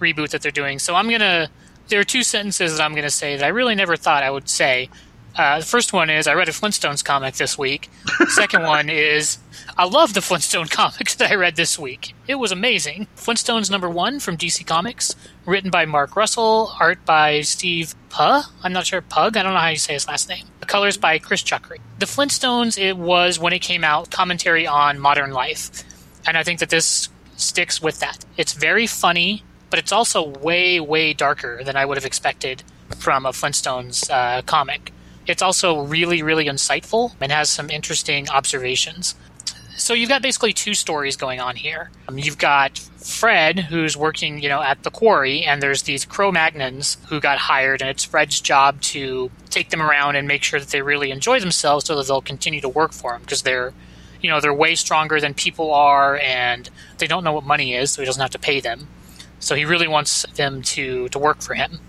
[0.00, 0.78] reboot that they're doing.
[0.78, 1.48] So I'm gonna.
[1.88, 4.48] There are two sentences that I'm gonna say that I really never thought I would
[4.48, 4.88] say.
[5.36, 7.90] Uh, the first one is I read a Flintstones comic this week.
[8.18, 9.38] The second one is
[9.76, 12.14] I love the Flintstone comics that I read this week.
[12.28, 13.08] It was amazing.
[13.16, 15.16] Flintstones number one from DC Comics,
[15.46, 18.42] written by Mark Russell, art by Steve Puh.
[18.62, 19.36] I'm not sure Pug.
[19.36, 20.46] I don't know how you say his last name.
[20.60, 21.78] Colors by Chris Chuckry.
[21.98, 22.78] The Flintstones.
[22.78, 25.82] It was when it came out commentary on modern life,
[26.26, 28.24] and I think that this sticks with that.
[28.36, 32.62] It's very funny, but it's also way way darker than I would have expected
[32.96, 34.92] from a Flintstones uh, comic.
[35.26, 39.14] It's also really, really insightful and has some interesting observations.
[39.76, 41.90] So you've got basically two stories going on here.
[42.08, 46.96] Um, you've got Fred, who's working, you know, at the quarry, and there's these Cro-Magnons
[47.08, 50.68] who got hired, and it's Fred's job to take them around and make sure that
[50.70, 53.74] they really enjoy themselves, so that they'll continue to work for him because they're,
[54.22, 57.90] you know, they're way stronger than people are, and they don't know what money is,
[57.90, 58.86] so he doesn't have to pay them.
[59.40, 61.80] So he really wants them to to work for him.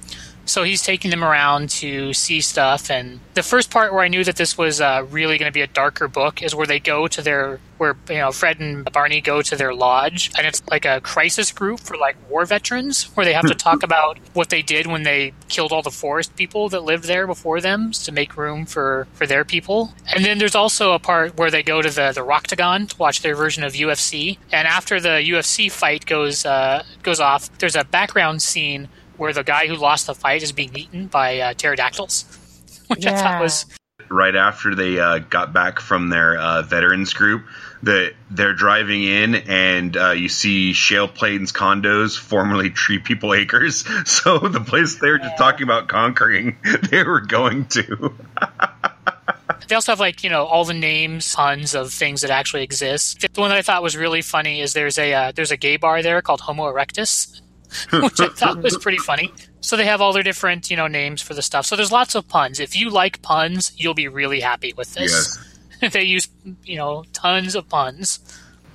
[0.46, 2.90] So he's taking them around to see stuff.
[2.90, 5.62] And the first part where I knew that this was uh, really going to be
[5.62, 9.22] a darker book is where they go to their, where, you know, Fred and Barney
[9.22, 10.32] go to their lodge.
[10.38, 13.84] And it's like a crisis group for like war veterans where they have to talk
[13.84, 17.60] about what they did when they killed all the forest people that lived there before
[17.60, 19.94] them to make room for, for their people.
[20.16, 23.22] And then there's also a part where they go to the, the Roctagon to watch
[23.22, 24.38] their version of UFC.
[24.52, 29.44] And after the UFC fight goes, uh, goes off, there's a background scene where the
[29.44, 32.26] guy who lost the fight is being eaten by uh, pterodactyls,
[32.88, 33.66] which I thought was
[34.10, 37.46] right after they uh, got back from their uh, veterans group
[37.84, 43.86] that they're driving in and uh, you see Shale Plains condos, formerly Tree People Acres.
[44.06, 46.58] So the place they were just talking about conquering,
[46.90, 48.14] they were going to.
[49.68, 53.22] They also have like you know all the names, tons of things that actually exist.
[53.34, 55.78] The one that I thought was really funny is there's a uh, there's a gay
[55.78, 57.42] bar there called Homo erectus,
[57.92, 59.32] which I thought was pretty funny.
[59.62, 61.66] So they have all their different you know names for the stuff.
[61.66, 62.60] So there's lots of puns.
[62.60, 65.40] If you like puns, you'll be really happy with this.
[65.92, 66.28] they use
[66.64, 68.20] you know tons of puns.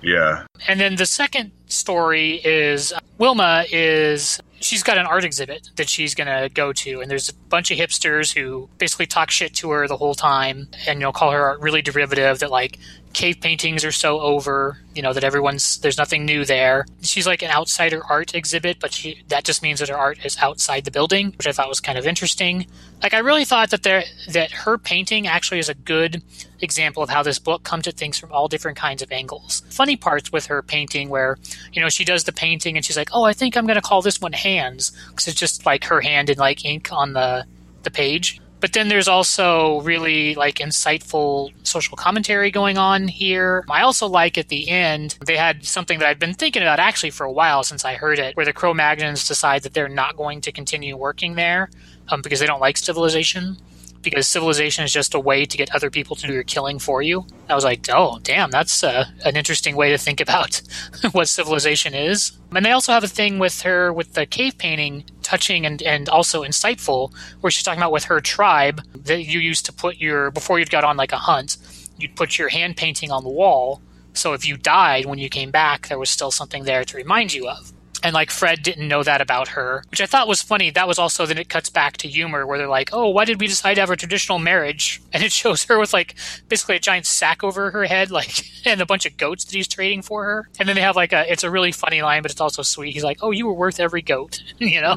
[0.03, 0.47] Yeah.
[0.67, 5.89] And then the second story is uh, Wilma is she's got an art exhibit that
[5.89, 9.55] she's going to go to and there's a bunch of hipsters who basically talk shit
[9.55, 12.79] to her the whole time and you know call her art really derivative that like
[13.13, 16.87] cave paintings are so over you know that everyone's there's nothing new there.
[17.03, 20.37] She's like an outsider art exhibit but she that just means that her art is
[20.39, 22.67] outside the building which i thought was kind of interesting.
[23.03, 26.23] Like i really thought that there that her painting actually is a good
[26.61, 29.63] example of how this book comes at things from all different kinds of angles.
[29.71, 31.39] Funny parts with her painting where
[31.73, 33.83] you know she does the painting and she's like oh i think i'm going to
[33.83, 37.45] call this one hands because it's just like her hand in like ink on the
[37.83, 43.65] the page but then there's also really like insightful social commentary going on here.
[43.71, 47.11] I also like at the end, they had something that I've been thinking about actually
[47.11, 50.17] for a while since I heard it, where the Cro Magnons decide that they're not
[50.17, 51.71] going to continue working there
[52.09, 53.57] um, because they don't like civilization.
[54.03, 57.03] Because civilization is just a way to get other people to do your killing for
[57.03, 57.27] you.
[57.49, 60.63] I was like, oh, damn, that's uh, an interesting way to think about
[61.13, 62.33] what civilization is.
[62.55, 66.09] And they also have a thing with her with the cave painting touching and, and
[66.09, 70.31] also insightful, where she's talking about with her tribe that you used to put your,
[70.31, 71.57] before you'd got on like a hunt,
[71.99, 73.81] you'd put your hand painting on the wall.
[74.13, 77.33] So if you died when you came back, there was still something there to remind
[77.33, 77.73] you of.
[78.03, 80.71] And like Fred didn't know that about her, which I thought was funny.
[80.71, 83.41] That was also then it cuts back to humor where they're like, "Oh, why did
[83.41, 86.15] we decide to have a traditional marriage?" And it shows her with like
[86.49, 89.69] basically a giant sack over her head, like and a bunch of goats that he's
[89.69, 90.49] trading for her.
[90.59, 92.95] And then they have like a it's a really funny line, but it's also sweet.
[92.95, 94.97] He's like, "Oh, you were worth every goat," you know.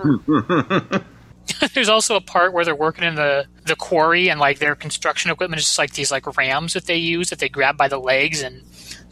[1.73, 5.31] There's also a part where they're working in the the quarry and like their construction
[5.31, 7.97] equipment is just like these like rams that they use that they grab by the
[7.97, 8.61] legs and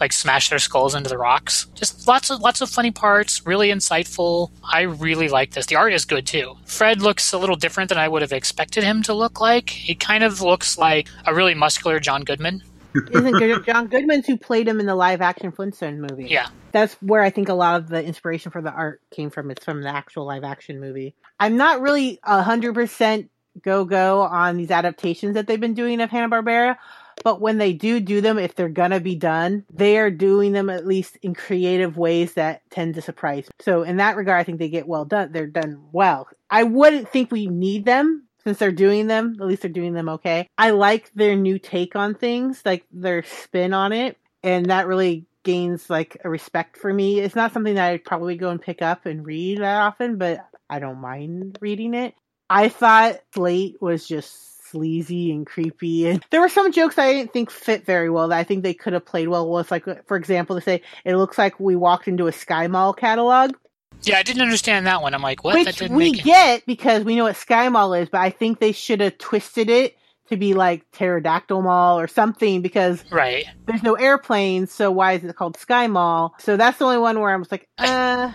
[0.01, 1.67] like smash their skulls into the rocks.
[1.75, 4.51] Just lots of lots of funny parts, really insightful.
[4.63, 5.67] I really like this.
[5.67, 6.55] The art is good too.
[6.65, 9.69] Fred looks a little different than I would have expected him to look like.
[9.69, 12.63] He kind of looks like a really muscular John Goodman.
[13.13, 16.25] Isn't Good- John Goodman who played him in the live action Flintstone movie?
[16.27, 16.47] Yeah.
[16.73, 19.51] That's where I think a lot of the inspiration for the art came from.
[19.51, 21.15] It's from the actual live action movie.
[21.39, 23.29] I'm not really a hundred percent
[23.61, 26.77] go go on these adaptations that they've been doing of Hanna Barbera,
[27.23, 30.69] but when they do do them, if they're gonna be done, they are doing them
[30.69, 33.49] at least in creative ways that tend to surprise.
[33.59, 35.31] So in that regard, I think they get well done.
[35.31, 36.27] They're done well.
[36.49, 40.09] I wouldn't think we need them since they're doing them, at least they're doing them
[40.09, 40.47] okay.
[40.57, 45.25] I like their new take on things, like their spin on it, and that really
[45.43, 47.19] gains like a respect for me.
[47.19, 50.45] It's not something that I'd probably go and pick up and read that often, but
[50.69, 52.15] I don't mind reading it.
[52.49, 57.33] I thought Slate was just sleazy and creepy and there were some jokes I didn't
[57.33, 60.17] think fit very well that I think they could have played well with like for
[60.17, 63.55] example to say it looks like we walked into a Sky Mall catalog.
[64.03, 65.13] Yeah, I didn't understand that one.
[65.13, 65.53] I'm like, what?
[65.53, 68.99] Which we get because we know what Sky Mall is, but I think they should
[68.99, 69.95] have twisted it
[70.29, 73.45] to be like Pterodactyl Mall or something because right.
[73.65, 76.33] there's no airplanes, so why is it called Sky Mall?
[76.39, 78.31] So that's the only one where I was like, uh.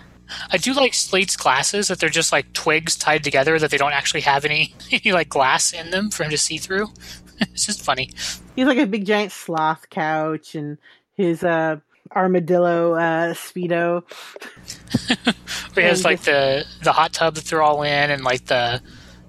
[0.50, 3.92] I do like Slate's glasses that they're just like twigs tied together that they don't
[3.92, 6.88] actually have any, any like glass in them for him to see through.
[7.40, 8.10] it's just funny.
[8.54, 10.78] He's like a big giant sloth couch and
[11.14, 11.76] his uh
[12.14, 14.04] armadillo uh speedo.
[15.74, 18.80] he has like the the hot tub that they're all in and like the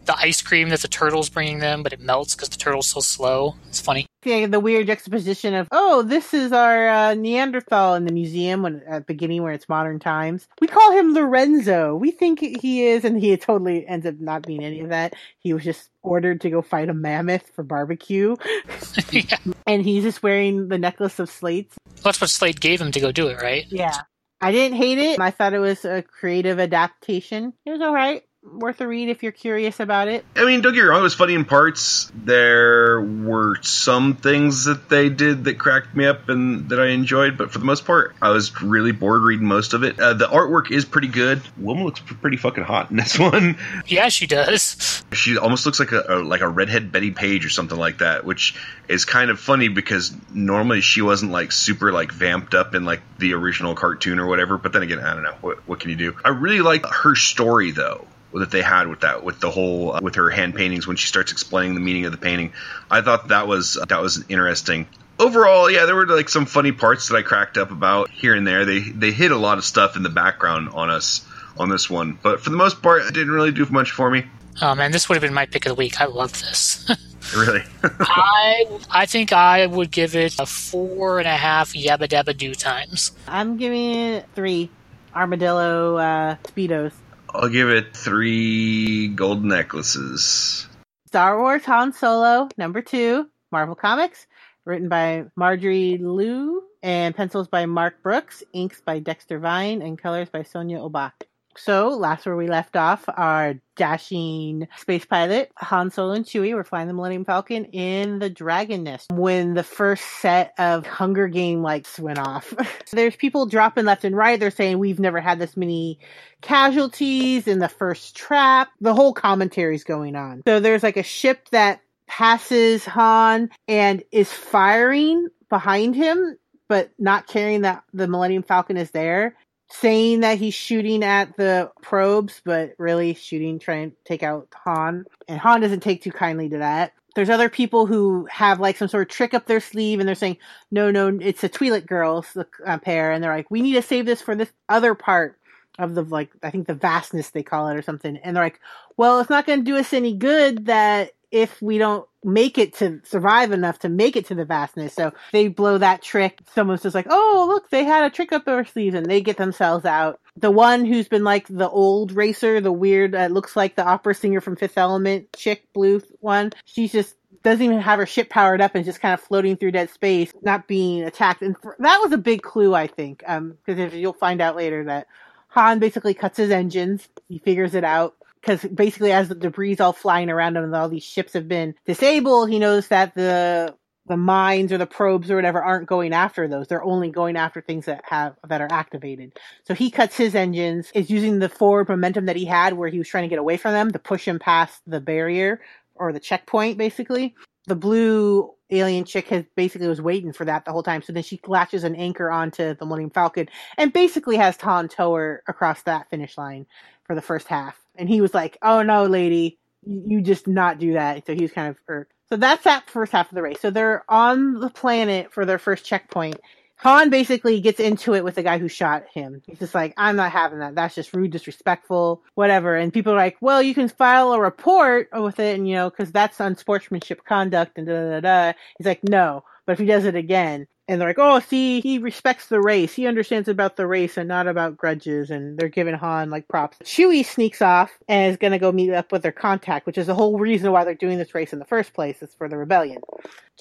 [0.08, 3.02] the ice cream that the turtle's bringing them, but it melts because the turtle's so
[3.02, 3.56] slow.
[3.68, 4.08] It's funny.
[4.24, 8.82] Yeah, the weird juxtaposition of oh, this is our uh, Neanderthal in the museum when
[8.88, 10.48] at the beginning where it's modern times.
[10.60, 11.96] We call him Lorenzo.
[11.96, 15.14] We think he is, and he totally ends up not being any of that.
[15.40, 18.36] He was just ordered to go fight a mammoth for barbecue,
[19.12, 19.38] yeah.
[19.68, 21.76] and he's just wearing the necklace of slates.
[22.04, 23.66] That's what Slate gave him to go do it, right?
[23.70, 24.02] Yeah.
[24.40, 25.20] I didn't hate it.
[25.20, 27.54] I thought it was a creative adaptation.
[27.66, 28.24] It was all right
[28.54, 30.26] worth a read if you're curious about it.
[30.36, 32.12] I mean, don't get me wrong, it was funny in parts.
[32.16, 37.38] There were some things that they did that cracked me up and that I enjoyed,
[37.38, 40.00] but for the most part, I was really bored reading most of it.
[40.00, 41.42] Uh, the artwork is pretty good.
[41.58, 43.58] Woman looks pretty fucking hot in this one.
[43.86, 45.04] Yeah, she does.
[45.14, 48.26] She almost looks like a, a like a redhead Bettie Page or something like that,
[48.26, 48.56] which
[48.88, 53.02] is kind of funny because normally she wasn't like super like vamped up in like
[53.18, 54.58] the original cartoon or whatever.
[54.58, 56.16] But then again, I don't know what what can you do.
[56.24, 60.00] I really like her story though that they had with that with the whole uh,
[60.02, 62.54] with her hand paintings when she starts explaining the meaning of the painting.
[62.90, 64.88] I thought that was uh, that was interesting.
[65.20, 68.46] Overall, yeah, there were like some funny parts that I cracked up about here and
[68.46, 68.66] there.
[68.66, 71.26] They they hit a lot of stuff in the background on us
[71.58, 74.26] on this one, but for the most part, it didn't really do much for me.
[74.62, 76.02] Oh man, this would have been my pick of the week.
[76.02, 76.90] I love this.
[77.36, 77.64] really?
[77.84, 82.54] I I think I would give it a four and a half yabba dabba do
[82.54, 83.12] times.
[83.28, 84.70] I'm giving it three
[85.16, 86.94] armadillo uh, speedos.
[87.38, 90.68] I'll give it three gold necklaces.
[91.06, 94.26] Star Wars Han Solo, number two, Marvel Comics,
[94.66, 100.30] written by Marjorie Liu, and pencils by Mark Brooks, inks by Dexter Vine, and colors
[100.30, 101.27] by Sonia Oback.
[101.58, 106.64] So, last where we left off, our dashing space pilot, Han Solo and Chewie were
[106.64, 111.62] flying the Millennium Falcon in the Dragon Nest when the first set of Hunger Game
[111.62, 112.54] lights went off.
[112.92, 114.40] There's people dropping left and right.
[114.40, 116.00] They're saying we've never had this many
[116.42, 118.70] casualties in the first trap.
[118.80, 120.44] The whole commentary's going on.
[120.48, 126.38] So there's like a ship that passes Han and is firing behind him
[126.68, 129.36] but not caring that the Millennium Falcon is there
[129.70, 135.06] saying that he's shooting at the probes, but really shooting, trying to take out Han.
[135.28, 136.94] And Han doesn't take too kindly to that.
[137.16, 140.16] There's other people who have like some sort of trick up their sleeve and they're
[140.16, 140.38] saying,
[140.72, 143.12] no, no, it's a Twi'lek girls, the uh, pair.
[143.12, 145.38] And they're like, we need to save this for this other part
[145.80, 148.18] of the, like, I think the vastness they call it or something.
[148.18, 148.60] And they're like,
[148.98, 152.74] well, it's not going to do us any good that if we don't make it
[152.76, 154.94] to survive enough to make it to the vastness.
[154.94, 156.40] So they blow that trick.
[156.54, 159.38] Someone's just like, oh, look, they had a trick up their sleeves and they get
[159.38, 160.20] themselves out.
[160.36, 164.14] The one who's been like the old racer, the weird, uh, looks like the opera
[164.14, 168.62] singer from Fifth Element, chick, blue one, she's just doesn't even have her ship powered
[168.62, 171.42] up and just kind of floating through dead space, not being attacked.
[171.42, 175.08] And that was a big clue, I think, because um, you'll find out later that
[175.50, 178.16] Han basically cuts his engines, he figures it out
[178.48, 181.76] because basically as the debris all flying around him and all these ships have been
[181.86, 183.76] disabled, he knows that the
[184.08, 186.68] the mines or the probes or whatever aren't going after those.
[186.68, 189.38] They're only going after things that have that are activated.
[189.66, 193.00] So he cuts his engines, is using the forward momentum that he had where he
[193.00, 195.60] was trying to get away from them to push him past the barrier
[195.96, 197.36] or the checkpoint basically.
[197.66, 201.02] The blue alien chick has basically was waiting for that the whole time.
[201.02, 205.14] So then she latches an anchor onto the Millennium Falcon and basically has Han tow
[205.16, 206.66] her across that finish line
[207.08, 207.78] for the first half.
[207.96, 211.52] And he was like, "Oh no, lady, you just not do that." So he was
[211.52, 212.14] kind of irked.
[212.30, 213.60] So that's that first half of the race.
[213.62, 216.40] So they're on the planet for their first checkpoint.
[216.80, 219.42] Han basically gets into it with the guy who shot him.
[219.48, 220.76] He's just like, I'm not having that.
[220.76, 222.76] That's just rude, disrespectful, whatever.
[222.76, 225.90] And people are like, well, you can file a report with it, and you know,
[225.90, 228.54] because that's unsportsmanship conduct, and da da da.
[228.78, 229.44] He's like, no.
[229.66, 232.94] But if he does it again, And they're like, oh, see, he respects the race.
[232.94, 235.30] He understands about the race and not about grudges.
[235.30, 236.78] And they're giving Han like props.
[236.84, 240.08] Chewie sneaks off and is going to go meet up with their contact, which is
[240.08, 242.22] the whole reason why they're doing this race in the first place.
[242.22, 243.02] It's for the rebellion.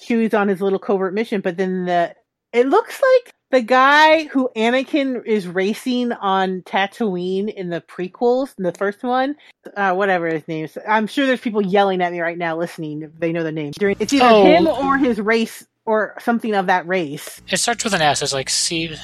[0.01, 2.15] Chewie's on his little covert mission, but then the
[2.53, 8.63] it looks like the guy who Anakin is racing on Tatooine in the prequels, in
[8.63, 9.35] the first one,
[9.75, 10.77] uh, whatever his name is.
[10.87, 13.73] I'm sure there's people yelling at me right now listening they know the name.
[13.79, 14.43] It's either Oh.
[14.43, 17.41] him or his race or something of that race.
[17.47, 18.21] It starts with an S.
[18.21, 18.95] It's like C.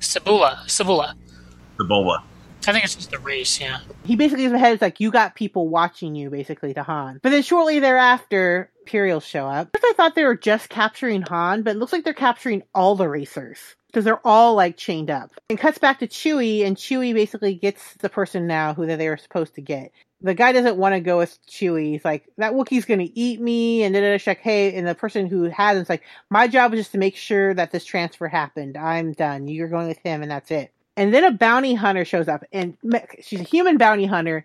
[0.00, 0.64] Cibula.
[0.66, 1.14] Cibula.
[1.78, 2.22] The Bulba.
[2.66, 3.78] I think it's just the race, yeah.
[4.04, 4.74] He basically is ahead.
[4.74, 7.20] It's like you got people watching you, basically to Han.
[7.22, 9.68] But then shortly thereafter, Imperials show up.
[9.72, 12.96] First, I thought they were just capturing Han, but it looks like they're capturing all
[12.96, 15.30] the racers because they're all like chained up.
[15.48, 19.16] And cuts back to Chewie, and Chewie basically gets the person now who they were
[19.16, 19.92] supposed to get.
[20.20, 21.92] The guy doesn't want to go with Chewie.
[21.92, 25.26] He's like, that Wookiee's gonna eat me, and then it's like, hey, and the person
[25.26, 28.76] who has it's like, my job was just to make sure that this transfer happened.
[28.76, 29.46] I'm done.
[29.46, 30.72] You're going with him, and that's it.
[30.96, 32.76] And then a bounty hunter shows up, and
[33.20, 34.44] she's a human bounty hunter,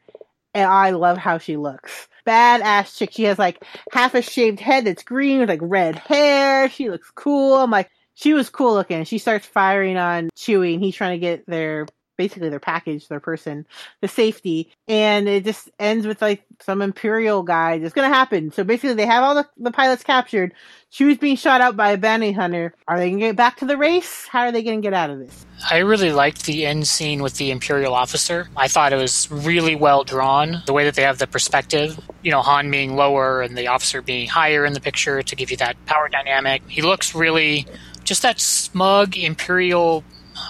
[0.53, 2.07] and I love how she looks.
[2.27, 3.11] Badass chick.
[3.11, 6.69] She has like half a shaved head that's green with like red hair.
[6.69, 7.55] She looks cool.
[7.55, 9.03] I'm like, she was cool looking.
[9.05, 11.87] She starts firing on Chewie, and he's trying to get their
[12.17, 13.65] basically their package, their person,
[14.01, 17.73] the safety, and it just ends with like some Imperial guy.
[17.75, 18.51] It's gonna happen.
[18.51, 20.53] So basically, they have all the, the pilots captured.
[20.91, 22.75] Chewie's being shot out by a bounty hunter.
[22.87, 24.27] Are they gonna get back to the race?
[24.27, 25.45] How are they gonna get out of this?
[25.69, 28.49] I really liked the end scene with the Imperial officer.
[28.55, 30.61] I thought it was really well drawn.
[30.65, 34.01] The way that they have the perspective, you know, Han being lower and the officer
[34.01, 36.61] being higher in the picture to give you that power dynamic.
[36.67, 37.65] He looks really
[38.03, 40.03] just that smug Imperial,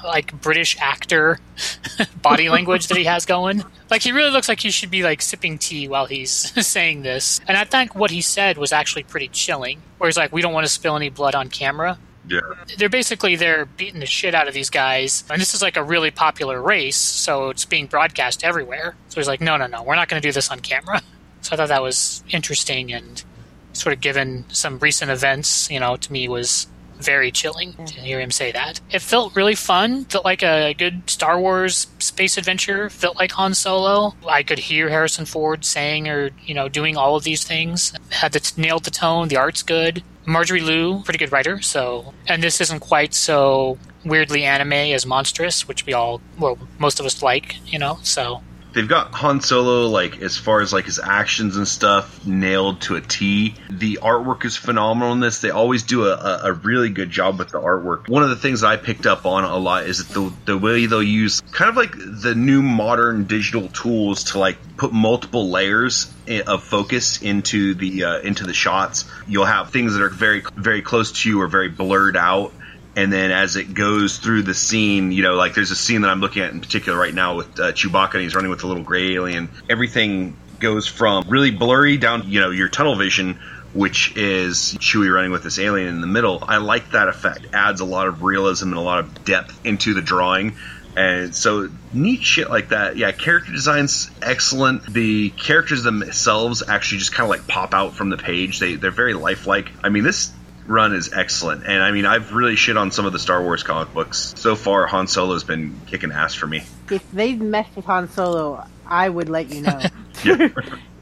[0.04, 1.40] like British actor
[2.22, 3.64] body language that he has going.
[3.90, 6.32] Like he really looks like he should be like sipping tea while he's
[6.68, 7.42] saying this.
[7.48, 9.82] And I think what he said was actually pretty chilling.
[9.98, 12.40] Where he's like, "We don't want to spill any blood on camera." Yeah.
[12.78, 15.84] they're basically they're beating the shit out of these guys and this is like a
[15.84, 19.96] really popular race so it's being broadcast everywhere so he's like no no no we're
[19.96, 21.02] not going to do this on camera
[21.42, 23.26] so i thought that was interesting and
[23.74, 26.68] sort of given some recent events you know to me was
[27.00, 28.04] very chilling to mm-hmm.
[28.04, 28.80] hear him say that.
[28.90, 30.06] It felt really fun.
[30.06, 32.90] Felt like a good star wars space adventure.
[32.90, 34.16] Felt like han solo.
[34.28, 37.94] I could hear harrison ford saying or you know doing all of these things.
[38.12, 39.28] Had the nailed the tone.
[39.28, 40.04] The art's good.
[40.26, 42.14] Marjorie Liu, pretty good writer, so.
[42.28, 47.06] And this isn't quite so weirdly anime as Monstrous, which we all well most of
[47.06, 48.00] us like, you know.
[48.04, 48.42] So
[48.74, 52.96] They've got Han Solo like as far as like his actions and stuff nailed to
[52.96, 53.56] a T.
[53.70, 55.42] The artwork is phenomenal in this.
[55.42, 58.10] They always do a, a, really good job with the artwork.
[58.10, 60.88] One of the things I picked up on a lot is that the the way
[60.88, 66.12] they'll use kind of like the new modern digital tools to like put multiple layers
[66.48, 69.06] of focus into the uh, into the shots.
[69.28, 72.54] You'll have things that are very very close to you or very blurred out
[72.96, 76.10] and then as it goes through the scene, you know, like there's a scene that
[76.10, 78.68] I'm looking at in particular right now with uh, Chewbacca and he's running with the
[78.68, 79.50] little gray alien.
[79.70, 83.40] Everything goes from really blurry down, you know, your tunnel vision,
[83.74, 86.44] which is Chewie running with this alien in the middle.
[86.48, 87.48] I like that effect.
[87.54, 90.56] Adds a lot of realism and a lot of depth into the drawing.
[90.96, 92.98] And so neat shit like that.
[92.98, 94.86] Yeah, character design's excellent.
[94.86, 98.60] The characters themselves actually just kind of like pop out from the page.
[98.60, 99.72] They they're very lifelike.
[99.84, 100.32] I mean, this
[100.68, 101.66] run is excellent.
[101.66, 104.34] And I mean, I've really shit on some of the Star Wars comic books.
[104.38, 106.64] So far, Han Solo's been kicking ass for me.
[106.92, 109.80] If they messed with Han Solo, I would let you know.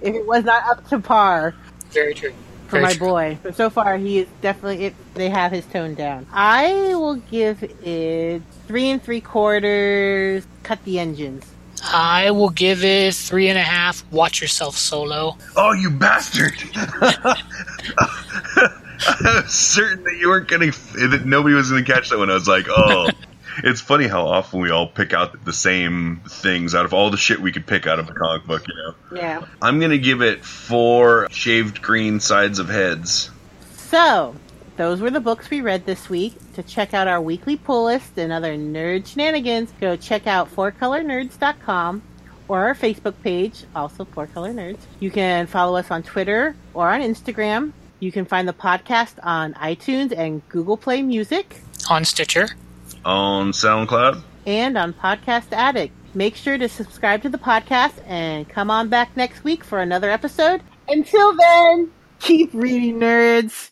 [0.04, 1.54] If it was not up to par
[1.92, 2.32] very true.
[2.68, 3.08] for Very my true.
[3.08, 3.38] boy.
[3.44, 4.86] But so far, he is definitely.
[4.86, 6.26] It, they have his tone down.
[6.34, 10.44] I will give it three and three quarters.
[10.64, 11.46] Cut the engines.
[11.84, 14.04] I will give it three and a half.
[14.12, 15.38] Watch yourself, Solo.
[15.56, 16.54] oh, you bastard!
[19.08, 22.30] I was certain that you weren't gonna, that nobody was gonna catch that one.
[22.30, 23.10] I was like, oh.
[23.64, 27.18] It's funny how often we all pick out the same things out of all the
[27.18, 28.96] shit we could pick out of a comic book, you know?
[29.14, 29.46] Yeah.
[29.62, 33.30] I'm gonna give it four shaved green sides of heads.
[33.76, 34.36] So,
[34.78, 36.36] those were the books we read this week.
[36.54, 42.02] To check out our weekly pull list and other nerd shenanigans, go check out fourcolornerds.com
[42.48, 44.80] or our Facebook page, also Four Color Nerds.
[45.00, 47.74] You can follow us on Twitter or on Instagram.
[48.02, 52.50] You can find the podcast on iTunes and Google Play Music On Stitcher.
[53.06, 55.94] On SoundCloud, and on Podcast Addict.
[56.14, 60.10] Make sure to subscribe to the podcast and come on back next week for another
[60.10, 60.62] episode.
[60.88, 63.72] Until then, keep reading, nerds.